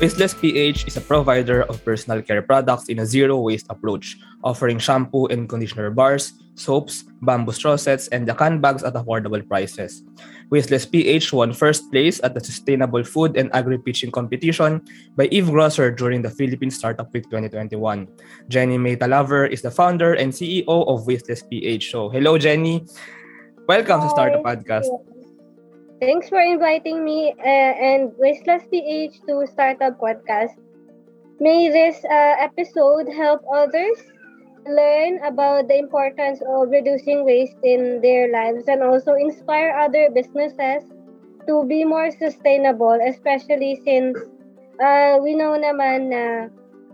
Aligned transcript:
Wasteless 0.00 0.34
PH 0.34 0.88
is 0.88 0.96
a 0.96 1.00
provider 1.00 1.62
of 1.70 1.78
personal 1.84 2.20
care 2.20 2.42
products 2.42 2.88
in 2.90 2.98
a 2.98 3.06
zero 3.06 3.38
waste 3.38 3.66
approach, 3.70 4.18
offering 4.42 4.78
shampoo 4.78 5.26
and 5.30 5.48
conditioner 5.48 5.88
bars, 5.90 6.34
soaps, 6.56 7.04
bamboo 7.22 7.52
straw 7.52 7.76
sets, 7.76 8.08
and 8.08 8.26
the 8.26 8.34
can 8.34 8.60
bags 8.60 8.82
at 8.82 8.94
affordable 8.94 9.38
prices. 9.46 10.02
Wasteless 10.50 10.84
PH 10.84 11.32
won 11.32 11.52
first 11.54 11.90
place 11.92 12.20
at 12.24 12.34
the 12.34 12.42
Sustainable 12.42 13.04
Food 13.04 13.36
and 13.36 13.54
Agri-Pitching 13.54 14.10
Competition 14.10 14.82
by 15.14 15.26
Eve 15.30 15.48
Grocer 15.50 15.94
during 15.94 16.22
the 16.22 16.30
Philippine 16.30 16.70
Startup 16.74 17.06
Week 17.14 17.24
2021. 17.30 18.08
Jenny 18.48 18.78
May 18.78 18.96
Talaver 18.96 19.48
is 19.48 19.62
the 19.62 19.70
founder 19.70 20.14
and 20.14 20.32
CEO 20.32 20.66
of 20.66 21.06
Wasteless 21.06 21.46
PH. 21.48 21.92
So, 21.92 22.10
hello 22.10 22.36
Jenny. 22.36 22.84
Welcome 23.68 24.00
Hi. 24.00 24.06
to 24.06 24.10
Startup 24.10 24.42
Podcast. 24.42 24.90
Thanks 26.00 26.28
for 26.28 26.40
inviting 26.40 27.04
me 27.04 27.34
uh, 27.38 27.72
and 27.88 28.12
Wasteless 28.18 28.62
PH 28.70 29.20
to 29.28 29.46
Startup 29.46 29.96
Podcast. 29.98 30.54
May 31.40 31.68
this 31.70 32.04
uh, 32.04 32.36
episode 32.38 33.08
help 33.12 33.42
others 33.52 33.98
learn 34.66 35.18
about 35.24 35.68
the 35.68 35.78
importance 35.78 36.40
of 36.46 36.70
reducing 36.70 37.24
waste 37.24 37.56
in 37.62 38.00
their 38.02 38.30
lives 38.30 38.68
and 38.68 38.82
also 38.82 39.14
inspire 39.14 39.76
other 39.76 40.08
businesses 40.14 40.84
to 41.48 41.64
be 41.66 41.84
more 41.84 42.10
sustainable, 42.10 42.98
especially 43.06 43.80
since 43.84 44.18
uh, 44.82 45.18
we 45.22 45.34
know 45.34 45.56
naman 45.58 46.10
na 46.10 46.24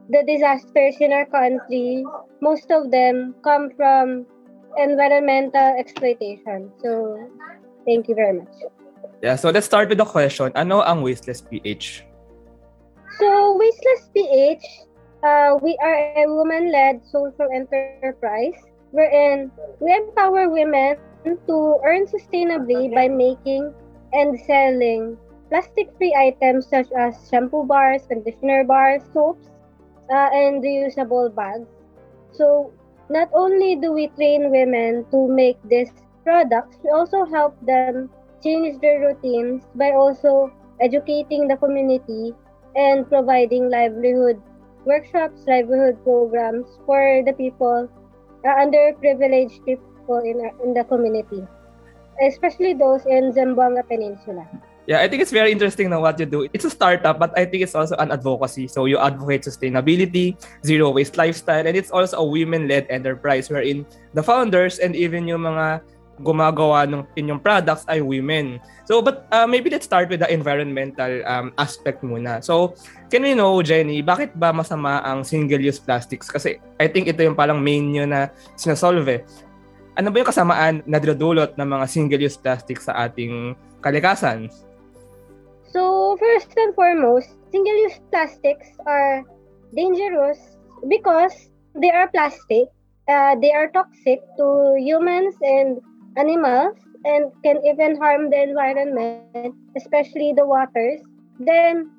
the 0.09 0.23
disasters 0.27 0.97
in 1.01 1.13
our 1.13 1.27
country, 1.27 2.05
most 2.41 2.71
of 2.71 2.91
them 2.91 3.35
come 3.45 3.71
from 3.77 4.27
environmental 4.77 5.75
exploitation. 5.79 6.73
So, 6.83 7.19
thank 7.87 8.09
you 8.09 8.15
very 8.15 8.39
much. 8.39 8.80
Yeah, 9.21 9.37
so 9.37 9.51
let's 9.51 9.67
start 9.69 9.93
with 9.93 10.01
the 10.01 10.09
question. 10.09 10.49
Ano 10.57 10.81
ang 10.81 11.05
Wasteless 11.05 11.45
PH? 11.45 12.09
So, 13.21 13.29
Wasteless 13.61 14.09
PH, 14.17 14.65
uh, 15.21 15.61
we 15.61 15.77
are 15.85 16.17
a 16.17 16.25
woman-led 16.25 17.05
social 17.05 17.45
enterprise 17.53 18.57
wherein 18.97 19.53
we 19.77 19.93
empower 19.93 20.49
women 20.49 20.97
to 21.29 21.57
earn 21.85 22.09
sustainably 22.09 22.89
by 22.97 23.13
making 23.13 23.77
and 24.17 24.41
selling 24.49 25.21
plastic-free 25.53 26.17
items 26.17 26.65
such 26.65 26.89
as 26.97 27.13
shampoo 27.29 27.69
bars, 27.69 28.09
conditioner 28.09 28.65
bars, 28.65 29.05
soaps, 29.13 29.53
uh, 30.09 30.33
and 30.33 30.65
reusable 30.65 31.29
bags. 31.29 31.69
So, 32.33 32.73
not 33.13 33.29
only 33.37 33.77
do 33.77 33.93
we 33.93 34.09
train 34.17 34.49
women 34.49 35.05
to 35.13 35.29
make 35.29 35.61
these 35.69 35.93
products, 36.25 36.81
we 36.81 36.89
also 36.89 37.29
help 37.29 37.53
them 37.69 38.09
change 38.43 38.81
their 38.81 39.01
routines 39.01 39.65
by 39.75 39.93
also 39.93 40.53
educating 40.81 41.49
the 41.49 41.57
community 41.57 42.35
and 42.77 43.09
providing 43.09 43.69
livelihood 43.69 44.41
workshops, 44.85 45.45
livelihood 45.47 46.01
programs 46.05 46.67
for 46.87 47.23
the 47.27 47.33
people, 47.33 47.89
uh, 48.45 48.55
underprivileged 48.65 49.61
people 49.65 50.21
in, 50.25 50.41
our- 50.41 50.57
in 50.65 50.73
the 50.73 50.85
community, 50.85 51.45
especially 52.25 52.73
those 52.73 53.05
in 53.07 53.33
Zamboanga 53.33 53.87
Peninsula. 53.87 54.49
Yeah, 54.89 55.05
I 55.05 55.09
think 55.09 55.23
it's 55.23 55.31
very 55.31 55.53
interesting 55.53 55.91
na 55.93 56.01
what 56.01 56.19
you 56.19 56.27
do. 56.27 56.49
It's 56.51 56.65
a 56.65 56.73
startup, 56.73 57.21
but 57.21 57.31
I 57.39 57.45
think 57.45 57.63
it's 57.63 57.77
also 57.77 57.95
an 58.01 58.11
advocacy. 58.11 58.67
So 58.67 58.87
you 58.91 58.99
advocate 58.99 59.45
sustainability, 59.45 60.35
zero 60.67 60.91
waste 60.91 61.15
lifestyle, 61.15 61.63
and 61.63 61.77
it's 61.77 61.93
also 61.93 62.19
a 62.19 62.27
women-led 62.27 62.89
enterprise 62.91 63.47
wherein 63.53 63.87
the 64.17 64.25
founders 64.25 64.81
and 64.81 64.97
even 64.97 65.29
yung 65.29 65.47
mga 65.47 65.85
gumagawa 66.21 66.85
ng 66.85 67.03
inyong 67.17 67.41
products 67.41 67.89
ay 67.89 68.05
women. 68.05 68.61
So, 68.85 69.01
but 69.01 69.27
uh, 69.33 69.49
maybe 69.49 69.73
let's 69.73 69.89
start 69.89 70.13
with 70.13 70.21
the 70.21 70.31
environmental 70.31 71.25
um, 71.25 71.53
aspect 71.57 72.05
muna. 72.05 72.45
So, 72.45 72.77
can 73.09 73.25
we 73.25 73.33
know, 73.35 73.61
Jenny, 73.65 74.05
bakit 74.05 74.37
ba 74.37 74.53
masama 74.53 75.01
ang 75.03 75.25
single-use 75.25 75.81
plastics? 75.81 76.29
Kasi 76.29 76.61
I 76.79 76.87
think 76.87 77.09
ito 77.09 77.25
yung 77.25 77.37
palang 77.37 77.65
main 77.65 77.89
nyo 77.91 78.05
na 78.05 78.29
sinasolve. 78.55 79.09
eh. 79.09 79.21
Ano 79.99 80.13
ba 80.13 80.23
yung 80.23 80.31
kasamaan 80.31 80.75
na 80.87 81.01
dinudulot 81.01 81.59
ng 81.59 81.69
mga 81.69 81.87
single-use 81.89 82.39
plastics 82.39 82.87
sa 82.87 83.09
ating 83.09 83.57
kalikasan? 83.81 84.49
So, 85.71 86.17
first 86.19 86.51
and 86.59 86.75
foremost, 86.75 87.31
single 87.55 87.79
use 87.87 88.03
plastics 88.11 88.75
are 88.87 89.23
dangerous 89.75 90.59
because 90.91 91.51
they 91.79 91.91
are 91.91 92.11
plastic. 92.11 92.67
Uh, 93.07 93.35
they 93.39 93.51
are 93.51 93.71
toxic 93.71 94.23
to 94.39 94.75
humans 94.79 95.35
and 95.43 95.79
animals 96.17 96.77
and 97.05 97.33
can 97.43 97.65
even 97.65 97.97
harm 97.97 98.31
the 98.31 98.43
environment, 98.43 99.23
especially 99.77 100.03
the 100.05 100.15
waters. 100.47 101.01
Then, 101.39 101.91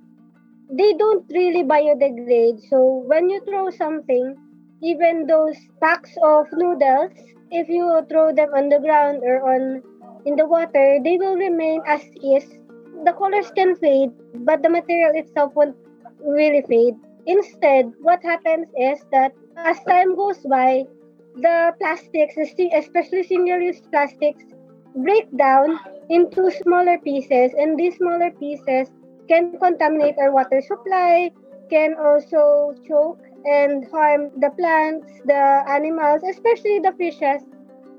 they 0.70 0.94
don't 0.94 1.26
really 1.30 1.64
biodegrade. 1.64 2.62
So, 2.70 3.04
when 3.08 3.30
you 3.30 3.42
throw 3.46 3.70
something, 3.70 4.36
even 4.82 5.28
those 5.28 5.56
packs 5.82 6.16
of 6.24 6.48
noodles, 6.54 7.12
if 7.52 7.68
you 7.70 8.02
throw 8.10 8.34
them 8.34 8.50
on 8.56 8.70
the 8.70 8.80
ground 8.80 9.22
or 9.24 9.42
on 9.44 9.84
in 10.26 10.36
the 10.36 10.46
water, 10.46 11.00
they 11.04 11.18
will 11.18 11.36
remain 11.36 11.82
as 11.86 12.02
is 12.24 12.46
the 13.04 13.14
colors 13.14 13.52
can 13.56 13.76
fade, 13.76 14.12
but 14.46 14.62
the 14.62 14.70
material 14.70 15.12
itself 15.16 15.54
won't 15.56 15.76
really 16.26 16.62
fade. 16.68 16.96
Instead, 17.26 17.92
what 18.02 18.24
happens 18.24 18.68
is 18.78 19.04
that 19.12 19.34
as 19.58 19.84
time 19.84 20.16
goes 20.16 20.38
by, 20.40 20.86
the 21.36 21.74
plastics, 21.80 22.36
especially 22.38 23.24
single-use 23.24 23.82
plastics, 23.92 24.44
break 24.96 25.26
down 25.38 25.80
into 26.10 26.52
smaller 26.52 26.98
pieces, 27.00 27.52
and 27.58 27.80
these 27.80 27.96
smaller 27.98 28.32
pieces 28.32 28.92
can 29.28 29.58
contaminate 29.60 30.16
our 30.20 30.32
water 30.32 30.62
supply, 30.62 31.32
can 31.70 31.96
also 31.96 32.76
choke 32.88 33.20
and 33.46 33.88
harm 33.90 34.30
the 34.40 34.50
plants, 34.60 35.08
the 35.26 35.64
animals, 35.68 36.22
especially 36.30 36.80
the 36.80 36.92
fishes 36.98 37.42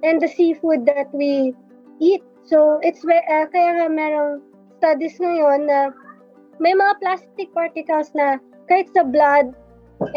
and 0.02 0.20
the 0.20 0.28
seafood 0.28 0.84
that 0.86 1.08
we 1.12 1.54
eat. 2.00 2.22
So, 2.44 2.80
it's 2.82 3.04
uh, 3.06 3.46
kaya 3.48 3.70
nga 3.80 3.88
merong 3.88 4.42
studies 4.76 5.16
ngayon 5.16 5.70
na 5.70 5.94
may 6.58 6.74
mga 6.74 7.00
plastic 7.00 7.48
particles 7.54 8.10
na 8.12 8.42
kahit 8.68 8.90
sa 8.92 9.06
blood 9.06 9.54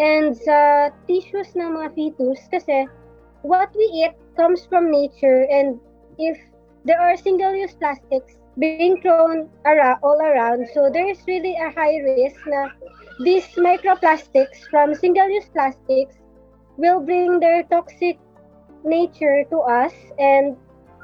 and 0.02 0.34
sa 0.34 0.90
tissues 1.06 1.54
ng 1.54 1.78
mga 1.78 1.94
fetus 1.94 2.42
kasi 2.50 2.90
what 3.52 3.70
we 3.76 3.86
eat 4.04 4.16
comes 4.38 4.66
from 4.66 4.92
nature 4.92 5.46
and 5.58 5.80
if 6.18 6.38
there 6.86 7.00
are 7.02 7.18
single-use 7.18 7.76
plastics 7.76 8.46
being 8.72 9.02
thrown 9.02 9.50
ara- 9.66 10.00
all 10.04 10.20
around 10.22 10.68
so 10.74 10.90
there 10.92 11.10
is 11.10 11.24
really 11.28 11.56
a 11.68 11.72
high 11.78 11.98
risk 12.08 12.38
na 12.48 12.62
these 13.20 13.48
microplastics 13.58 14.66
from 14.70 14.94
single-use 14.94 15.50
plastics 15.50 16.20
will 16.78 17.00
bring 17.02 17.40
their 17.40 17.64
toxic 17.64 18.18
nature 18.84 19.44
to 19.50 19.60
us 19.60 19.94
and 20.20 20.58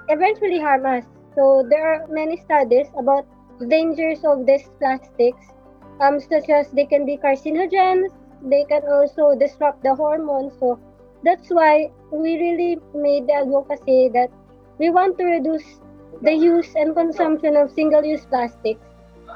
eventually 0.09 0.59
harm 0.59 0.85
us. 0.85 1.06
So 1.35 1.63
there 1.69 1.85
are 1.94 2.07
many 2.07 2.38
studies 2.38 2.88
about 2.97 3.25
dangers 3.69 4.24
of 4.25 4.46
these 4.46 4.69
plastics, 4.80 5.53
um, 6.00 6.19
such 6.19 6.50
as 6.50 6.72
they 6.72 6.85
can 6.85 7.06
be 7.06 7.18
carcinogens, 7.18 8.09
they 8.41 8.66
can 8.66 8.81
also 8.88 9.35
disrupt 9.38 9.84
the 9.84 9.96
hormones. 9.96 10.53
So 10.59 10.80
that's 11.23 11.49
why 11.49 11.89
we 12.11 12.37
really 12.37 12.77
made 12.93 13.27
the 13.27 13.45
advocacy 13.45 14.09
that 14.13 14.29
we 14.77 14.89
want 14.89 15.17
to 15.17 15.25
reduce 15.25 15.81
the 16.21 16.33
use 16.33 16.73
and 16.75 16.93
consumption 16.93 17.57
of 17.57 17.71
single-use 17.73 18.25
plastics. 18.29 18.81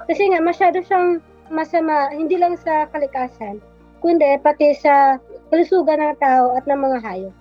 Kasi 0.06 0.29
nga, 0.34 0.41
masyado 0.41 0.81
siyang 0.85 1.22
masama, 1.50 2.12
hindi 2.13 2.38
lang 2.38 2.57
sa 2.57 2.85
kalikasan, 2.90 3.62
kundi 4.01 4.38
pati 4.41 4.73
sa 4.78 5.18
kalusugan 5.50 6.01
ng 6.01 6.18
tao 6.22 6.53
at 6.57 6.66
ng 6.66 6.78
mga 6.78 6.97
hayop. 7.01 7.35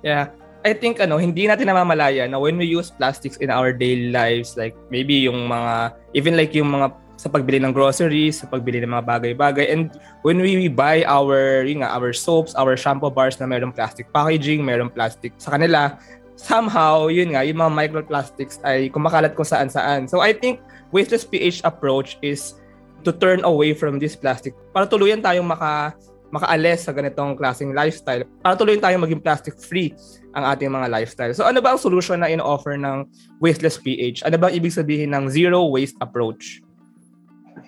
Yeah. 0.00 0.32
I 0.60 0.76
think 0.76 1.00
ano, 1.00 1.16
hindi 1.16 1.48
natin 1.48 1.72
namamalaya 1.72 2.28
na 2.28 2.36
when 2.36 2.60
we 2.60 2.68
use 2.68 2.92
plastics 2.92 3.40
in 3.40 3.48
our 3.48 3.72
daily 3.72 4.12
lives, 4.12 4.60
like 4.60 4.76
maybe 4.92 5.16
yung 5.24 5.48
mga, 5.48 5.96
even 6.12 6.36
like 6.36 6.52
yung 6.52 6.68
mga 6.68 6.92
sa 7.20 7.28
pagbili 7.28 7.60
ng 7.60 7.76
groceries, 7.76 8.40
sa 8.40 8.48
pagbili 8.48 8.80
ng 8.80 8.88
mga 8.88 9.04
bagay-bagay, 9.04 9.68
and 9.68 10.00
when 10.24 10.40
we 10.40 10.72
buy 10.72 11.04
our, 11.04 11.60
yun 11.68 11.84
nga, 11.84 11.92
our 11.92 12.16
soaps, 12.16 12.56
our 12.56 12.80
shampoo 12.80 13.12
bars 13.12 13.36
na 13.36 13.44
mayroong 13.44 13.76
plastic 13.76 14.08
packaging, 14.08 14.64
mayroong 14.64 14.88
plastic 14.88 15.36
sa 15.36 15.52
kanila, 15.52 16.00
somehow, 16.40 17.12
yun 17.12 17.36
nga, 17.36 17.44
yung 17.44 17.60
mga 17.60 17.76
microplastics 17.76 18.56
ay 18.64 18.88
kumakalat 18.88 19.36
kung 19.36 19.44
saan-saan. 19.44 20.08
So 20.08 20.24
I 20.24 20.32
think 20.32 20.64
Wasteless 20.96 21.28
PH 21.28 21.60
approach 21.68 22.16
is 22.24 22.56
to 23.04 23.12
turn 23.12 23.44
away 23.44 23.76
from 23.76 24.00
this 24.00 24.16
plastic 24.16 24.56
para 24.72 24.88
tuluyan 24.88 25.20
tayong 25.20 25.44
maka 25.44 25.92
makaalis 26.30 26.86
sa 26.86 26.94
ganitong 26.94 27.34
klaseng 27.34 27.74
lifestyle 27.74 28.22
para 28.40 28.54
tuluyan 28.54 28.78
tayong 28.78 29.02
maging 29.02 29.22
plastic 29.22 29.54
free 29.58 29.92
ang 30.32 30.46
ating 30.46 30.70
mga 30.70 30.88
lifestyle. 30.88 31.34
So 31.36 31.44
ano 31.44 31.60
ba 31.60 31.74
ang 31.74 31.80
solution 31.80 32.22
na 32.22 32.30
in-offer 32.30 32.78
ng 32.78 33.04
Wasteless 33.42 33.76
PH? 33.82 34.24
Ano 34.24 34.38
ba 34.38 34.48
ang 34.48 34.54
ibig 34.56 34.72
sabihin 34.72 35.12
ng 35.12 35.28
zero 35.28 35.68
waste 35.68 35.98
approach? 36.00 36.62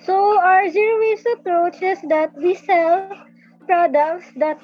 So 0.03 0.39
our 0.41 0.69
zero 0.69 0.99
waste 0.99 1.27
approach 1.39 1.83
is 1.83 2.03
that 2.11 2.35
we 2.35 2.55
sell 2.55 3.07
products 3.67 4.27
that 4.37 4.59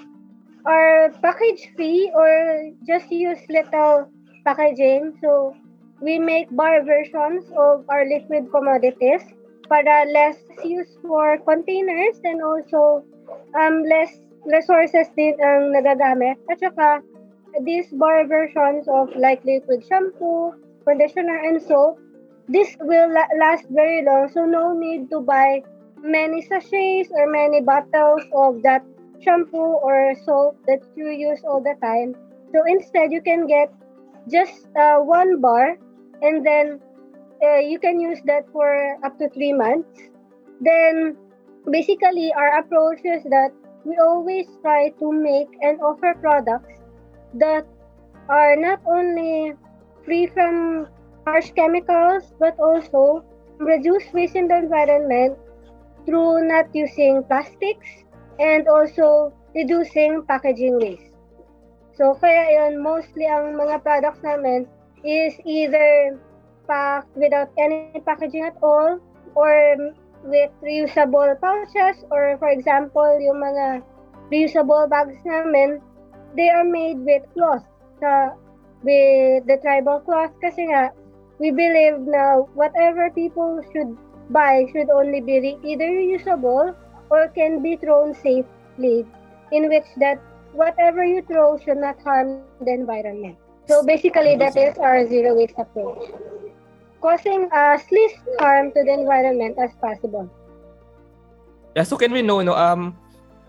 are 0.67 1.15
package 1.23 1.71
free 1.77 2.11
or 2.15 2.71
just 2.87 3.11
use 3.11 3.39
little 3.49 4.11
packaging. 4.45 5.15
So 5.23 5.55
we 6.03 6.19
make 6.19 6.51
bar 6.51 6.83
versions 6.83 7.47
of 7.55 7.87
our 7.89 8.03
liquid 8.03 8.51
commodities 8.51 9.23
para 9.71 10.11
less 10.11 10.39
use 10.65 10.91
for 11.07 11.39
containers 11.47 12.19
and 12.25 12.43
also 12.43 13.05
um, 13.55 13.85
less 13.87 14.11
resources 14.43 15.07
din 15.15 15.39
ang 15.39 15.71
nagagamit. 15.71 16.35
At 16.51 16.59
saka, 16.59 16.99
these 17.63 17.87
bar 17.95 18.27
versions 18.27 18.91
of 18.91 19.15
like 19.15 19.45
liquid 19.47 19.87
shampoo, 19.87 20.57
conditioner, 20.83 21.39
and 21.47 21.63
soap, 21.63 22.03
this 22.49 22.77
will 22.81 23.13
la- 23.13 23.33
last 23.39 23.67
very 23.71 24.05
long. 24.05 24.29
So 24.33 24.45
no 24.45 24.73
need 24.73 25.11
to 25.11 25.21
buy 25.21 25.63
many 26.03 26.43
sachets 26.43 27.11
or 27.13 27.31
many 27.31 27.61
bottles 27.61 28.23
of 28.35 28.63
that 28.63 28.85
shampoo 29.21 29.79
or 29.83 30.15
soap 30.25 30.57
that 30.67 30.81
you 30.97 31.11
use 31.11 31.41
all 31.45 31.61
the 31.61 31.75
time. 31.83 32.15
So 32.53 32.63
instead, 32.67 33.13
you 33.13 33.21
can 33.21 33.47
get 33.47 33.73
just 34.31 34.67
uh, 34.77 34.99
one 34.99 35.41
bar 35.41 35.77
and 36.23 36.45
then 36.45 36.81
uh, 37.43 37.59
you 37.59 37.79
can 37.79 38.01
use 38.01 38.19
that 38.25 38.45
for 38.53 38.97
up 39.05 39.19
to 39.19 39.29
three 39.31 39.53
months. 39.53 39.89
Then 40.61 41.17
basically, 41.71 42.33
our 42.33 42.59
approach 42.59 43.01
is 43.05 43.23
that 43.25 43.53
we 43.85 43.97
always 43.97 44.47
try 44.63 44.91
to 44.99 45.13
make 45.13 45.49
and 45.63 45.81
offer 45.81 46.15
products 46.21 46.81
that 47.35 47.67
are 48.29 48.57
not 48.57 48.81
only 48.87 49.55
free 50.05 50.27
from 50.27 50.89
harsh 51.29 51.53
chemicals 51.53 52.33
but 52.41 52.57
also 52.57 53.21
reduce 53.61 54.09
waste 54.17 54.37
in 54.37 54.49
the 54.49 54.57
environment 54.57 55.37
through 56.09 56.41
not 56.49 56.73
using 56.73 57.21
plastics 57.29 58.09
and 58.41 58.65
also 58.65 59.29
reducing 59.53 60.25
packaging 60.25 60.81
waste. 60.81 61.13
So 61.99 62.17
kaya 62.17 62.57
yun, 62.57 62.81
mostly 62.81 63.29
ang 63.29 63.61
mga 63.61 63.83
products 63.85 64.25
namin 64.25 64.65
is 65.05 65.37
either 65.45 66.17
packed 66.65 67.13
without 67.19 67.53
any 67.59 68.01
packaging 68.07 68.47
at 68.47 68.57
all 68.63 68.97
or 69.37 69.53
with 70.25 70.51
reusable 70.65 71.35
pouches 71.43 72.07
or 72.09 72.41
for 72.41 72.49
example, 72.49 73.19
yung 73.21 73.43
mga 73.43 73.83
reusable 74.33 74.89
bags 74.89 75.19
namin, 75.29 75.83
they 76.39 76.49
are 76.49 76.65
made 76.65 77.03
with 77.05 77.27
cloth. 77.35 77.67
Sa, 77.99 78.33
with 78.87 79.43
the 79.51 79.59
tribal 79.59 79.99
cloth 80.07 80.31
kasi 80.39 80.71
nga, 80.71 80.95
we 81.39 81.51
believe 81.51 82.01
now 82.01 82.49
whatever 82.55 83.11
people 83.11 83.63
should 83.73 83.97
buy 84.31 84.67
should 84.73 84.91
only 84.91 85.21
be 85.21 85.57
either 85.65 85.89
reusable 85.89 86.75
or 87.11 87.29
can 87.29 87.63
be 87.63 87.77
thrown 87.77 88.15
safely 88.15 89.07
in 89.53 89.69
which 89.69 89.87
that 89.97 90.21
whatever 90.53 91.05
you 91.05 91.23
throw 91.23 91.59
should 91.59 91.79
not 91.79 92.01
harm 92.03 92.43
the 92.61 92.73
environment. 92.73 93.37
So 93.69 93.85
basically, 93.85 94.37
that 94.37 94.57
is 94.57 94.77
our 94.79 95.07
zero 95.07 95.37
waste 95.37 95.55
approach, 95.59 96.11
causing 97.01 97.49
as 97.53 97.85
least 97.93 98.17
harm 98.41 98.73
to 98.73 98.81
the 98.83 98.93
environment 98.93 99.57
as 99.61 99.71
possible. 99.81 100.29
Yeah, 101.77 101.85
so 101.85 101.97
can 101.97 102.13
we 102.13 102.23
know, 102.23 102.41
no, 102.41 102.57
um, 102.57 102.97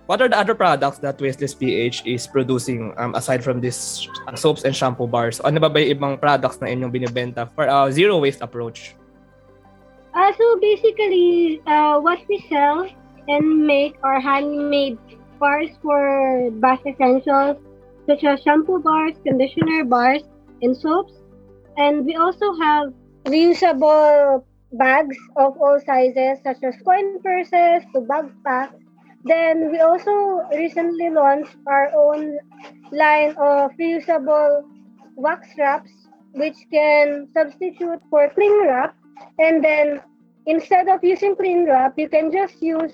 what 0.09 0.23
are 0.23 0.27
the 0.27 0.39
other 0.39 0.55
products 0.55 0.97
that 1.05 1.21
Wasteless 1.21 1.53
PH 1.53 2.01
is 2.03 2.25
producing 2.25 2.97
um, 2.97 3.13
aside 3.13 3.43
from 3.43 3.61
these 3.61 4.09
uh, 4.25 4.35
soaps 4.35 4.65
and 4.65 4.75
shampoo 4.75 5.05
bars? 5.05 5.37
Ano 5.45 5.61
ba 5.61 5.69
ba 5.69 5.85
yung 5.85 6.01
ibang 6.01 6.13
products 6.17 6.57
na 6.57 6.65
inyong 6.65 6.89
binibenta 6.89 7.45
for 7.53 7.69
a 7.69 7.93
zero 7.93 8.17
waste 8.17 8.41
approach? 8.41 8.97
Uh, 10.17 10.33
so 10.33 10.57
basically, 10.57 11.61
uh, 11.69 12.01
what 12.01 12.17
we 12.25 12.41
sell 12.49 12.89
and 13.29 13.69
make 13.69 14.01
are 14.01 14.17
handmade 14.17 14.97
bars 15.37 15.69
for 15.85 16.49
bath 16.57 16.81
essentials 16.89 17.61
such 18.09 18.25
as 18.25 18.41
shampoo 18.41 18.81
bars, 18.81 19.13
conditioner 19.21 19.85
bars, 19.85 20.25
and 20.65 20.73
soaps. 20.73 21.13
And 21.77 22.01
we 22.01 22.17
also 22.17 22.57
have 22.57 22.97
reusable 23.29 24.41
bags 24.73 25.17
of 25.37 25.53
all 25.61 25.77
sizes 25.85 26.41
such 26.41 26.65
as 26.65 26.73
coin 26.81 27.21
purses 27.21 27.85
to 27.93 28.01
bag 28.09 28.33
packs. 28.41 28.88
Then 29.25 29.71
we 29.71 29.79
also 29.79 30.47
recently 30.55 31.09
launched 31.09 31.55
our 31.67 31.91
own 31.95 32.37
line 32.91 33.31
of 33.37 33.71
reusable 33.79 34.63
wax 35.15 35.47
wraps 35.57 35.91
which 36.33 36.55
can 36.71 37.27
substitute 37.33 37.99
for 38.09 38.29
cling 38.29 38.61
wrap. 38.63 38.95
And 39.39 39.63
then 39.63 40.01
instead 40.45 40.87
of 40.87 41.03
using 41.03 41.35
cling 41.35 41.65
wrap 41.65 41.93
you 41.97 42.07
can 42.07 42.31
just 42.31 42.61
use 42.61 42.93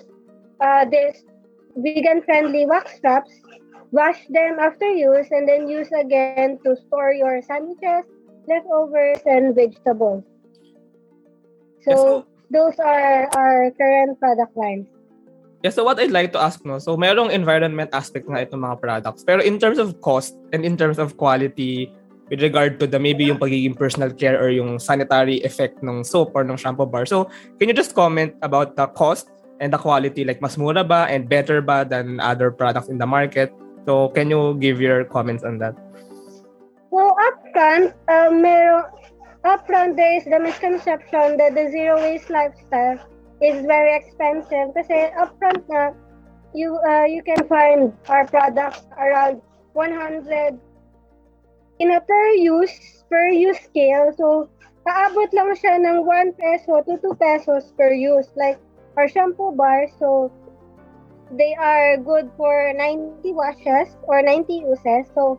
uh, 0.60 0.84
this 0.84 1.22
vegan 1.76 2.22
friendly 2.22 2.66
wax 2.66 2.98
wraps 3.04 3.30
wash 3.92 4.26
them 4.28 4.58
after 4.58 4.86
use 4.90 5.28
and 5.30 5.48
then 5.48 5.68
use 5.68 5.88
again 5.92 6.58
to 6.64 6.74
store 6.74 7.12
your 7.12 7.40
sandwiches 7.42 8.04
leftovers 8.48 9.18
and 9.26 9.54
vegetables. 9.54 10.24
So, 11.82 11.90
Yeah, 11.90 11.96
so- 11.96 12.26
those 12.50 12.78
are 12.78 13.28
our 13.36 13.70
current 13.72 14.18
product 14.18 14.56
lines 14.56 14.86
Yeah, 15.64 15.70
so 15.70 15.84
what 15.84 15.98
I'd 15.98 16.12
like 16.12 16.32
to 16.32 16.40
ask, 16.40 16.64
no, 16.64 16.78
so 16.78 16.96
merong 16.96 17.32
environment 17.32 17.90
aspect 17.92 18.28
nga 18.28 18.44
itong 18.44 18.60
mga 18.60 18.76
products. 18.80 19.24
Pero 19.24 19.40
in 19.40 19.58
terms 19.58 19.78
of 19.78 20.00
cost 20.04 20.36
and 20.52 20.64
in 20.64 20.76
terms 20.76 21.00
of 21.00 21.16
quality, 21.16 21.90
with 22.30 22.42
regard 22.42 22.78
to 22.80 22.86
the 22.86 22.98
maybe 22.98 23.24
yung 23.24 23.38
pagiging 23.38 23.76
personal 23.76 24.10
care 24.10 24.38
or 24.38 24.50
yung 24.50 24.78
sanitary 24.78 25.38
effect 25.46 25.82
ng 25.82 26.02
soap 26.02 26.34
or 26.34 26.42
ng 26.42 26.58
shampoo 26.58 26.86
bar. 26.86 27.06
So, 27.06 27.30
can 27.58 27.70
you 27.70 27.74
just 27.74 27.94
comment 27.94 28.34
about 28.42 28.74
the 28.74 28.86
cost 28.98 29.30
and 29.60 29.72
the 29.72 29.78
quality? 29.78 30.24
Like, 30.24 30.42
mas 30.42 30.58
mura 30.58 30.82
ba 30.82 31.06
and 31.08 31.28
better 31.28 31.62
ba 31.62 31.86
than 31.86 32.18
other 32.18 32.50
products 32.50 32.88
in 32.88 32.98
the 32.98 33.06
market? 33.06 33.54
So, 33.86 34.10
can 34.10 34.30
you 34.30 34.58
give 34.58 34.80
your 34.80 35.06
comments 35.06 35.44
on 35.46 35.58
that? 35.62 35.78
So 36.90 37.12
upfront, 37.20 37.92
uh, 38.08 38.30
meron, 38.30 38.88
upfront 39.44 39.96
there 39.96 40.16
is 40.16 40.24
the 40.24 40.40
misconception 40.40 41.36
that 41.36 41.54
the 41.54 41.68
zero 41.70 42.00
waste 42.00 42.30
lifestyle 42.30 42.98
is 43.40 43.66
very 43.66 43.96
expensive 43.96 44.72
kasi 44.72 45.12
upfront 45.16 45.60
na 45.68 45.92
you 46.56 46.80
uh, 46.88 47.04
you 47.04 47.20
can 47.20 47.44
find 47.48 47.92
our 48.08 48.24
products 48.26 48.88
around 48.96 49.44
100 49.76 50.56
in 51.78 51.90
a 51.92 52.00
per 52.00 52.26
use 52.40 53.04
per 53.10 53.28
use 53.28 53.60
scale. 53.60 54.08
So 54.16 54.48
kaabot 54.88 55.28
lang 55.36 55.52
siya 55.52 55.76
ng 55.84 56.08
1 56.08 56.40
peso 56.40 56.80
to 56.88 56.96
2 56.96 57.20
pesos 57.20 57.76
per 57.76 57.92
use. 57.92 58.32
Like 58.36 58.56
our 58.96 59.08
shampoo 59.08 59.52
bar 59.52 59.92
so 60.00 60.32
they 61.34 61.52
are 61.58 61.98
good 61.98 62.30
for 62.36 62.72
90 62.72 63.20
washes 63.36 63.96
or 64.08 64.22
90 64.22 64.64
uses. 64.64 65.12
So 65.12 65.36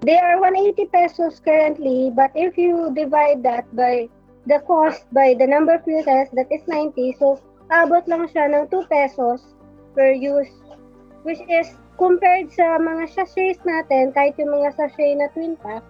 they 0.00 0.16
are 0.16 0.40
180 0.40 0.88
pesos 0.88 1.40
currently, 1.44 2.08
but 2.14 2.32
if 2.34 2.56
you 2.56 2.88
divide 2.96 3.42
that 3.42 3.68
by 3.76 4.08
the 4.50 4.58
cost 4.66 5.06
by 5.14 5.34
the 5.38 5.46
number 5.46 5.78
of 5.78 5.86
uses, 5.86 6.26
that 6.34 6.50
is 6.50 6.66
90. 6.66 7.16
So, 7.22 7.38
abot 7.70 8.10
lang 8.10 8.26
siya 8.34 8.50
ng 8.50 8.66
2 8.68 8.90
pesos 8.90 9.54
per 9.94 10.10
use, 10.10 10.50
which 11.22 11.38
is 11.46 11.70
compared 11.94 12.50
sa 12.50 12.82
mga 12.82 13.06
sachets 13.14 13.62
natin, 13.62 14.10
kahit 14.10 14.34
yung 14.42 14.50
mga 14.50 14.74
sachet 14.74 15.14
na 15.14 15.30
twin 15.30 15.54
pack, 15.62 15.86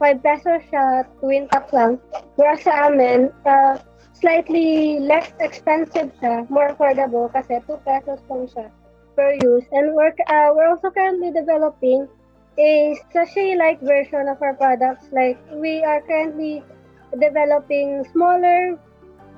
5 0.00 0.24
pesos 0.24 0.64
siya, 0.72 1.04
twin 1.20 1.44
pack 1.52 1.68
lang. 1.76 2.00
Whereas 2.40 2.64
sa 2.64 2.88
amin, 2.88 3.28
uh, 3.44 3.76
slightly 4.16 4.98
less 5.04 5.28
expensive 5.42 6.08
siya, 6.18 6.48
more 6.48 6.72
affordable 6.72 7.28
kasi 7.28 7.60
2 7.68 7.76
pesos 7.84 8.24
lang 8.32 8.48
siya 8.48 8.66
per 9.18 9.36
use. 9.44 9.66
And 9.74 9.92
we're, 9.92 10.14
uh, 10.30 10.54
we're 10.56 10.70
also 10.70 10.88
currently 10.94 11.34
developing 11.34 12.08
a 12.58 12.94
sachet-like 13.12 13.82
version 13.82 14.30
of 14.30 14.38
our 14.42 14.54
products. 14.54 15.10
Like 15.10 15.38
we 15.52 15.82
are 15.82 16.00
currently 16.06 16.62
developing 17.16 18.04
smaller 18.12 18.78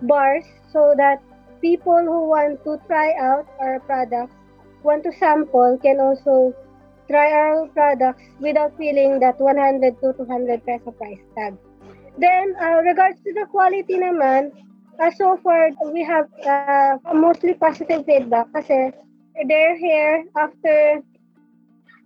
bars 0.02 0.44
so 0.72 0.94
that 0.96 1.22
people 1.60 2.00
who 2.00 2.28
want 2.28 2.62
to 2.64 2.80
try 2.86 3.12
out 3.20 3.46
our 3.60 3.80
products, 3.80 4.34
want 4.82 5.04
to 5.04 5.12
sample, 5.12 5.78
can 5.82 6.00
also 6.00 6.54
try 7.08 7.30
our 7.32 7.66
products 7.68 8.22
without 8.40 8.76
feeling 8.78 9.20
that 9.20 9.38
100 9.38 10.00
to 10.00 10.12
200 10.14 10.64
peso 10.64 10.90
price 10.92 11.20
tag. 11.36 11.56
Then, 12.18 12.54
uh, 12.60 12.80
regards 12.82 13.18
to 13.24 13.32
the 13.34 13.46
quality 13.50 13.98
naman, 13.98 14.52
uh, 15.00 15.10
so 15.16 15.38
far 15.42 15.70
we 15.92 16.04
have 16.04 16.28
uh, 16.46 16.96
mostly 17.14 17.54
positive 17.54 18.04
feedback 18.04 18.46
kasi 18.52 18.92
their 19.48 19.76
hair 19.78 20.24
after 20.36 21.02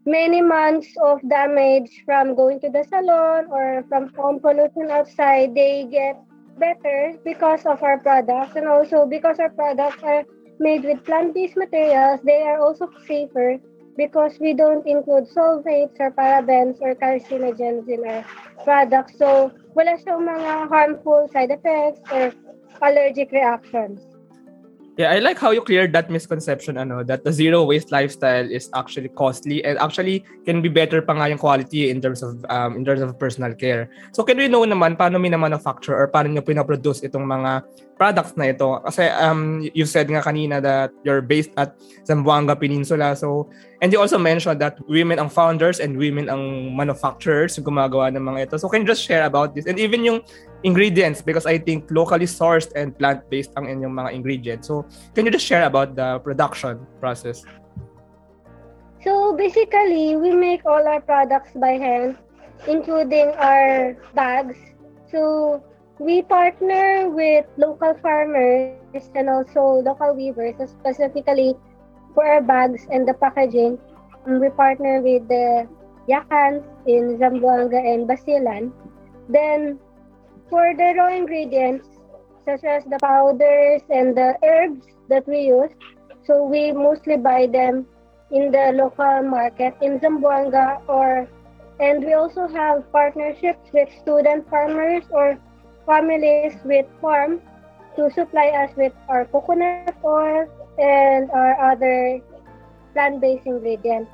many 0.06 0.42
months 0.42 0.88
of 1.02 1.20
damage 1.28 2.02
from 2.04 2.34
going 2.34 2.60
to 2.60 2.68
the 2.68 2.84
salon 2.84 3.46
or 3.50 3.84
from 3.88 4.12
home 4.14 4.40
pollution 4.40 4.90
outside, 4.90 5.54
they 5.54 5.86
get 5.90 6.20
better 6.58 7.14
because 7.24 7.64
of 7.66 7.82
our 7.82 7.98
products 7.98 8.56
and 8.56 8.68
also 8.68 9.06
because 9.06 9.38
our 9.38 9.50
products 9.50 10.02
are 10.02 10.24
made 10.60 10.84
with 10.84 11.04
plant-based 11.04 11.56
materials, 11.56 12.20
they 12.24 12.42
are 12.42 12.60
also 12.60 12.88
safer 13.06 13.58
because 13.96 14.38
we 14.40 14.54
don't 14.54 14.86
include 14.86 15.24
sulfates 15.30 15.98
or 15.98 16.10
parabens 16.10 16.80
or 16.80 16.94
carcinogens 16.94 17.88
in 17.88 18.06
our 18.06 18.24
products. 18.64 19.18
So, 19.18 19.52
wala 19.74 19.98
siyang 19.98 20.26
mga 20.26 20.68
harmful 20.68 21.28
side 21.32 21.50
effects 21.50 22.02
or 22.10 22.34
allergic 22.82 23.30
reactions. 23.30 24.13
Yeah, 24.94 25.10
I 25.10 25.18
like 25.18 25.42
how 25.42 25.50
you 25.50 25.58
cleared 25.58 25.90
that 25.98 26.06
misconception 26.06 26.78
ano 26.78 27.02
that 27.02 27.26
the 27.26 27.34
zero 27.34 27.66
waste 27.66 27.90
lifestyle 27.90 28.46
is 28.46 28.70
actually 28.78 29.10
costly 29.10 29.58
and 29.66 29.74
actually 29.82 30.22
can 30.46 30.62
be 30.62 30.70
better 30.70 31.02
pa 31.02 31.18
nga 31.18 31.34
yung 31.34 31.42
quality 31.42 31.90
in 31.90 31.98
terms 31.98 32.22
of 32.22 32.38
um, 32.46 32.78
in 32.78 32.86
terms 32.86 33.02
of 33.02 33.10
personal 33.18 33.58
care. 33.58 33.90
So 34.14 34.22
can 34.22 34.38
we 34.38 34.46
know 34.46 34.62
naman 34.62 34.94
paano 34.94 35.18
mina-manufacture 35.18 35.98
or 35.98 36.06
paano 36.06 36.30
niyo 36.30 36.46
pinaproduce 36.46 37.02
itong 37.02 37.26
mga 37.26 37.66
products 37.98 38.38
na 38.38 38.54
ito? 38.54 38.78
Kasi 38.86 39.10
um, 39.18 39.66
you 39.74 39.82
said 39.82 40.06
nga 40.06 40.22
kanina 40.22 40.62
that 40.62 40.94
you're 41.02 41.26
based 41.26 41.50
at 41.58 41.74
Zamboanga 42.06 42.54
Peninsula. 42.54 43.18
So 43.18 43.50
and 43.82 43.90
you 43.90 43.98
also 43.98 44.22
mentioned 44.22 44.62
that 44.62 44.78
women 44.86 45.18
ang 45.18 45.26
founders 45.26 45.82
and 45.82 45.98
women 45.98 46.30
ang 46.30 46.70
manufacturers 46.70 47.58
gumagawa 47.58 48.14
ng 48.14 48.22
mga 48.22 48.46
ito. 48.46 48.62
So 48.62 48.70
can 48.70 48.86
you 48.86 48.88
just 48.94 49.02
share 49.02 49.26
about 49.26 49.58
this? 49.58 49.66
And 49.66 49.74
even 49.82 50.06
yung 50.06 50.22
ingredients 50.64 51.20
because 51.20 51.46
I 51.46 51.58
think 51.60 51.86
locally 51.92 52.26
sourced 52.26 52.72
and 52.74 52.96
plant-based 52.96 53.52
ang 53.56 53.68
inyong 53.68 53.92
mga 53.92 54.10
ingredients. 54.16 54.66
So, 54.66 54.88
can 55.14 55.28
you 55.28 55.30
just 55.30 55.44
share 55.44 55.68
about 55.68 55.94
the 55.94 56.18
production 56.24 56.88
process? 56.98 57.44
So, 59.04 59.36
basically, 59.36 60.16
we 60.16 60.32
make 60.32 60.64
all 60.64 60.80
our 60.80 61.04
products 61.04 61.52
by 61.54 61.76
hand, 61.76 62.16
including 62.66 63.36
our 63.36 63.94
bags. 64.16 64.56
So, 65.12 65.62
we 66.00 66.24
partner 66.24 67.12
with 67.12 67.44
local 67.60 67.94
farmers 68.00 68.80
and 69.14 69.28
also 69.28 69.84
local 69.84 70.16
weavers, 70.16 70.56
specifically 70.72 71.54
for 72.16 72.24
our 72.24 72.40
bags 72.40 72.88
and 72.90 73.06
the 73.06 73.14
packaging. 73.14 73.78
Um, 74.26 74.40
we 74.40 74.48
partner 74.48 75.04
with 75.04 75.28
the 75.28 75.68
Yakans 76.08 76.64
in 76.88 77.20
Zamboanga 77.20 77.76
and 77.76 78.08
Basilan. 78.08 78.72
Then 79.28 79.78
for 80.50 80.74
the 80.76 80.94
raw 80.96 81.08
ingredients, 81.08 81.88
such 82.44 82.64
as 82.64 82.84
the 82.84 82.98
powders 83.00 83.82
and 83.90 84.16
the 84.16 84.36
herbs 84.44 84.86
that 85.08 85.26
we 85.26 85.40
use, 85.40 85.70
so 86.26 86.44
we 86.44 86.72
mostly 86.72 87.16
buy 87.16 87.46
them 87.46 87.86
in 88.30 88.50
the 88.50 88.72
local 88.74 89.22
market 89.22 89.74
in 89.80 90.00
Zamboanga 90.00 90.80
or 90.88 91.28
and 91.80 92.04
we 92.04 92.12
also 92.14 92.46
have 92.46 92.90
partnerships 92.92 93.68
with 93.72 93.88
student 94.00 94.48
farmers 94.48 95.02
or 95.10 95.36
families 95.86 96.54
with 96.64 96.86
farms 97.00 97.40
to 97.96 98.10
supply 98.10 98.48
us 98.48 98.70
with 98.76 98.92
our 99.08 99.24
coconut 99.26 99.94
oil 100.04 100.46
and 100.78 101.30
our 101.30 101.72
other 101.72 102.20
plant-based 102.92 103.46
ingredients. 103.46 104.10